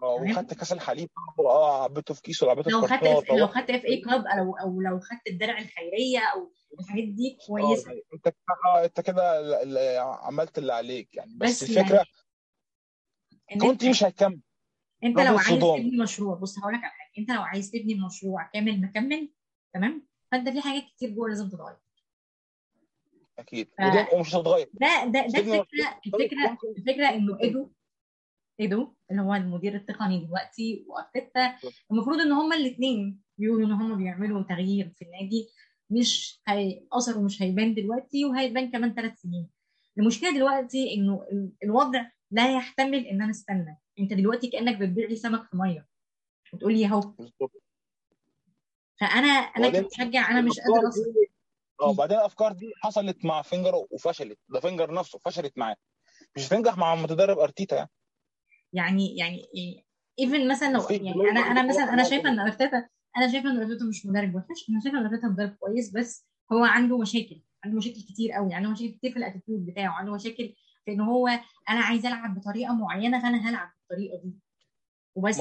[0.04, 3.70] آه وخدت كاس الحليب آه عبيته في كيس لو في خدت كرتونه اف لو خدت
[3.70, 7.90] اف اي كلاب أو أو لو خدت الدرع الخيرية أو الحاجات دي آه كويسة.
[8.14, 8.34] انت كده
[8.66, 11.34] آه انت كده عملت اللي عليك يعني.
[11.36, 12.04] بس بس الفكرة
[13.50, 14.40] يعني كنت مش هيكمل
[15.04, 15.78] انت لو عايز صدام.
[15.82, 17.10] تبني مشروع بص هقول لك على حاجة.
[17.18, 19.32] انت لو عايز تبني مشروع كامل مكمل
[19.74, 21.76] تمام؟ فانت في حاجات كتير جوه لازم تتغير.
[23.38, 23.68] أكيد.
[23.78, 24.70] ف- ودي ومش هتتغير.
[24.72, 27.70] ده ده ده الفكرة الفكرة الفكرة إنه ايدو
[28.60, 31.56] ايدو اللي هو المدير التقني دلوقتي وارتيتا
[31.90, 35.48] المفروض إن هما الاثنين بيقولوا إن هما بيعملوا تغيير في النادي.
[35.90, 39.48] مش هي أثره مش هيبان دلوقتي وهيبان كمان ثلاث سنين.
[39.98, 43.78] المشكلة دلوقتي إنه ال- الوضع لا يحتمل إن أنا أستنى.
[43.98, 45.86] أنت دلوقتي كأنك بتبيع لي سمك في مية.
[46.52, 47.14] وتقول لي أهو.
[49.00, 51.30] فانا أنا كمشجع أنا مش قادر دي
[51.80, 54.38] آه بعدين الأفكار دي حصلت مع فينجر وفشلت.
[54.48, 55.76] ده فينجر نفسه فشلت معاه.
[56.36, 57.90] مش هتنجح مع متدرب أرتيتا يعني.
[58.74, 59.84] يعني يعني يعني
[60.18, 63.56] even مثلا لو مفيش يعني أنا أنا مثلا أنا شايفة إن أرتيتا أنا شايفة إن
[63.62, 67.76] أرتيتا مش مدرب وحش أنا شايفة إن أرتيتا مدرب كويس بس هو عنده مشاكل عنده
[67.76, 70.54] مشاكل كتير قوي عنده مشاكل كتير في ال attitude بتاعه عنده مشاكل
[70.84, 71.28] في إن هو
[71.68, 74.34] أنا عايز ألعب بطريقة معينة فأنا هلعب بالطريقة دي.
[75.16, 75.38] وبس.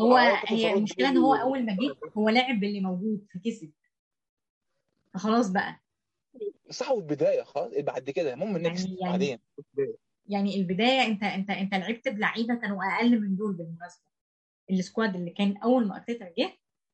[0.00, 0.16] هو
[0.46, 3.72] هي المشكلة إن هو أول ما جه هو لعب باللي موجود فكسب.
[5.14, 5.80] فخلاص بقى.
[6.70, 9.38] صح والبدايه خلاص بعد كده المهم يعني- next يعني- بعدين.
[10.28, 14.06] يعني البداية انت انت انت لعبت بلعيبة كانوا أقل من دول بالمناسبة.
[14.70, 16.52] ال squad اللي كان أول ما أرتيتا جه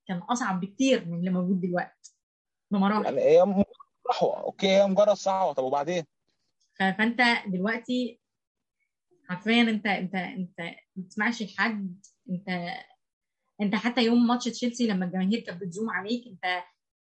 [0.09, 2.16] كان أصعب بكتير من اللي موجود دلوقتي
[2.70, 3.05] بمراحل.
[3.05, 3.64] يعني هي مجرد
[4.09, 6.05] صحوه أوكي هي مجرد صحوه طب وبعدين؟
[6.78, 8.20] فأنت دلوقتي
[9.28, 12.07] حرفيا أنت أنت أنت ما بتسمعش لحد.
[12.30, 12.49] أنت
[13.61, 16.62] أنت حتى يوم ماتش تشيلسي لما الجماهير كانت بتزوم عليك أنت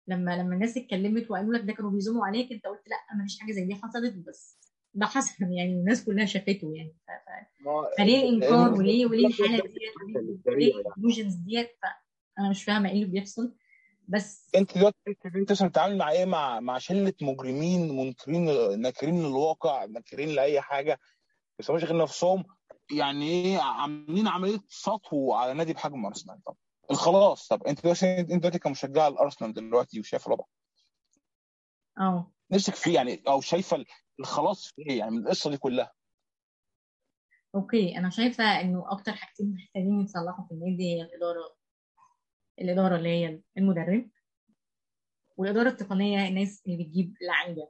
[0.09, 3.39] لما لما الناس اتكلمت وقالوا لك ده كانوا بيزوموا عليك أنت قلت لأ ما فيش
[3.41, 4.59] حاجة زي دي حصلت بس
[4.97, 6.95] ده حصل يعني الناس كلها شافته يعني.
[7.07, 9.73] ف- فليه الانكار وليه وليه الحالة ديت؟
[10.17, 13.55] وليه- وليه ال emotions ديت؟ فانا مش فاهمة إيه اللي بيحصل.
[14.09, 14.97] بس أنت دلوقتي
[15.37, 18.45] أنت مثلا بتتعامل مع إيه؟ مع مع شلة مجرمين منكرين
[18.81, 22.45] ناكرين للواقع ناكرين لأي حاجة ما بيسمعوش غير نفسهم.
[22.93, 26.41] يعني إيه؟ عاملين عملية سطو على نادي بحجم أرسنال.
[26.47, 26.57] طب
[26.91, 27.49] الخلاص.
[27.49, 30.45] طب أنت دلوقتي أنت دلوقتي كمشجع الأرسنال دلوقتي وشايف الوضع.
[31.99, 33.85] آه نفسك فيه يعني أو شايفة
[34.21, 35.93] الخلاص في إيه؟ يعني من القصة دي كلها.
[37.55, 41.57] okay أنا شايفة إنه أكتر حاجتين محتاجين يتصلحوا في النادي هي الإدارة
[42.61, 44.11] الإدارة اللي هي المدرب
[45.37, 47.69] والإدارة التقنية الناس اللي بتجيب لعيبة.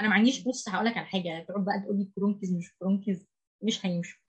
[0.00, 3.26] أنا ما عنديش بص هقول لك على حاجة تقعد بقى تقول لي كرونكز مش كرونكز
[3.62, 4.20] مش هيمشوا.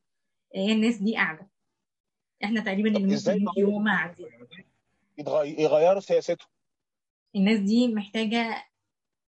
[0.55, 1.49] هي الناس دي قاعدة.
[2.43, 4.27] إحنا تقريبا اللي ممكن وهم قاعدين
[5.59, 6.47] يغيروا سياستهم
[7.35, 8.63] الناس دي محتاجة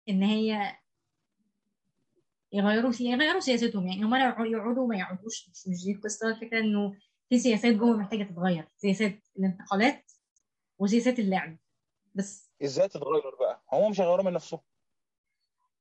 [0.09, 0.77] إن هي
[2.53, 2.91] يغيروا.
[2.99, 3.87] يغيروا سياستهم.
[3.87, 6.93] يعني هم لو يقعدوا ما يقعدوش مش دي القصة الفكرة إنه
[7.29, 8.67] في سياسات جوه محتاجة تتغير.
[8.77, 10.11] سياسات الانتقالات
[10.79, 11.57] وسياسات اللعب.
[12.15, 14.59] بس إزاي تتغير بقى؟ هم مش هيغيروا من نفسهم.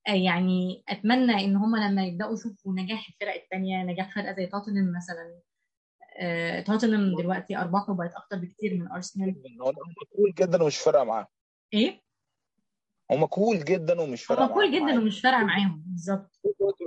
[0.08, 4.92] آه، يعني أتمنى إن هم لما يبدأوا يشوفوا نجاح الفرق التانية نجاح فرقة زي توتنهام
[4.96, 5.40] مثلا.
[6.20, 9.42] آه، توتنهام دلوقتي أرباحه بقت أكتر بكتير من أرسنال.
[9.60, 9.74] هم
[10.16, 11.26] كول جدا ومش فارقة معاهم.
[11.74, 12.00] إيه؟
[13.10, 15.82] هم كول جدا ومش فارقة هم كول جدا ومش فارقة معاهم.
[15.86, 16.31] بالظبط.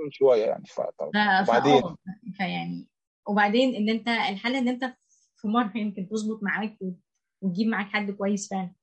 [0.04, 0.80] من شوية يعني ف...
[0.80, 1.10] طب
[1.44, 1.96] ف- وبعدين؟ فآه،
[2.36, 2.88] فيعني
[3.28, 4.96] وبعدين إن أنت الحل إن أنت
[5.36, 6.78] في مرة يمكن تظبط معاك
[7.40, 8.74] وتجيب معاك حد كويس فعلا.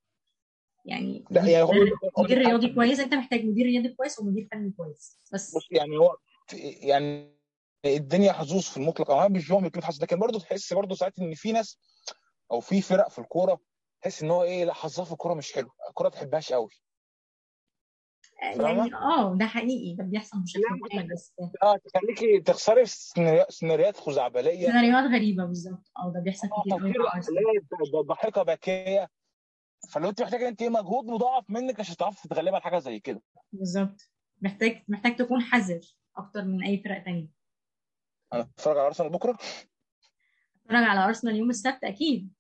[0.86, 1.74] يعني لا يعني هو
[2.18, 5.20] مدير رياضي كويس أنت محتاج مدير رياضي كويس ومدير فني كويس.
[5.34, 6.18] بس بص يعني هو
[6.82, 7.34] يعني
[7.86, 9.12] الدنيا حظوظ في المطلق.
[9.12, 11.80] أنا مش بهم كلمه حظ لكن برضه تحس برضه ساعات إن في ناس
[12.52, 13.60] أو في فرق في الكورة
[14.02, 15.70] تحس إن هو إيه لأ حظها في الكورة مش حلو.
[15.90, 16.70] الكورة ما تحبهاش قوي
[18.44, 21.34] يعني آه ده حقيقي ده بيحصل بشكل مطلق بس
[21.64, 24.66] آه تخليكي تخسري في سيناريوهات خزعبلية.
[24.68, 25.92] سيناريوهات غريبة بالظبط.
[25.98, 29.10] آه ده بيحصل كتير قوي ضحكة باكيه
[29.90, 33.22] فلو انت محتاجة انت مجهود مضاعف منك عشان تعرفي تتغلبي على حاجة زي كده.
[33.52, 34.10] بالظبط.
[34.42, 35.80] محتاج محتاج تكون حذر
[36.18, 37.28] أكتر من أي فرق تانية.
[38.34, 39.32] أنا اتفرج على أرسنال بكرة؟
[40.62, 42.34] اتفرج على أرسنال يوم السبت؟ أكيد.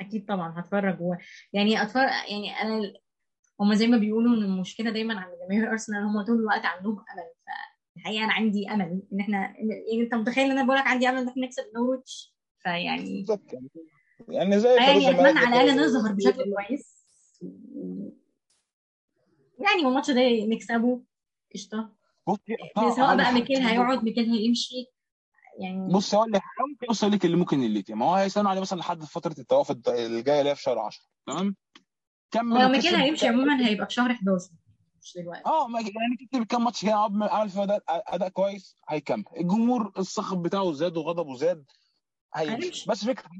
[0.00, 1.14] أكيد طبعا هتفرج و...
[1.52, 2.92] يعني أتفرج يعني أنا
[3.60, 7.30] هما زي ما بيقولوا إن المشكلة دايما عند جماهير أرسنال هم طول الوقت عندهم أمل.
[7.96, 11.18] فالحقيقة أنا عندي أمل إن إحنا يعني أنت متخيل إن أنا بقول لك عندي أمل
[11.18, 13.52] إن إحنا نكسب نورويتش فيعني بالظبط.
[13.52, 13.68] يعني
[14.28, 15.86] يعني زي يعني اتمنى على الأقل.
[15.86, 16.96] نظهر بشكل كويس.
[19.58, 21.02] يعني والماتش ده نكسبه.
[21.54, 21.96] قشطة.
[22.28, 22.56] بصي
[22.96, 24.86] سواء بقى ميكيل هيقعد ميكيل هيمشي.
[25.58, 28.78] يعني بص لك حاجة ممكن اوصل لك اللي ممكن اللي ما هو هيستنوا عليه مثلا
[28.78, 31.56] لحد فترة التوقف الجاية اللي هي في شهر 10 تمام؟
[32.30, 34.48] كمل هو وكسب هيمشي عموما هيبقى في شهر 11
[35.02, 35.42] مش دلوقتي.
[35.46, 39.24] آه ما- يعني كسب كام ماتش كده عمل فيه اداء أداء كويس هيكمل.
[39.36, 41.64] الجمهور الصخب بتاعه زاد وغضبه زاد
[42.34, 42.90] هيمشي.
[42.90, 43.30] بس فكرة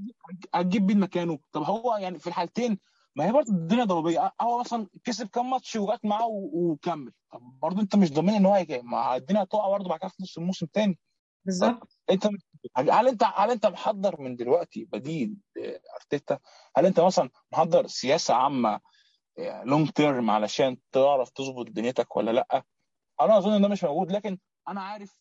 [0.55, 2.79] هتجيب مين مكانه؟ طب هو يعني في الحالتين
[3.17, 7.13] ما هي برضه الدنيا ضبابيه هو مثلا كسب كام ماتش وجات معاه وكمل.
[7.33, 8.79] طب برضه أنت مش ضامن إن هو هيجي.
[8.83, 10.99] ما الدنيا هتقع برضه بعد كده في نص الموسم تاني.
[11.47, 11.99] بالظبط.
[12.11, 12.29] انت
[12.77, 15.37] هل انت هل انت محضر من دلوقتي بديل
[15.95, 16.39] ارتيتا
[16.77, 18.81] هل انت مثلا محضر سياسة عامة
[19.39, 22.65] long term علشان تعرف تظبط دنيتك ولا لأ؟
[23.21, 24.39] أنا أظن إن ده مش موجود لكن
[24.69, 25.17] أنا عارف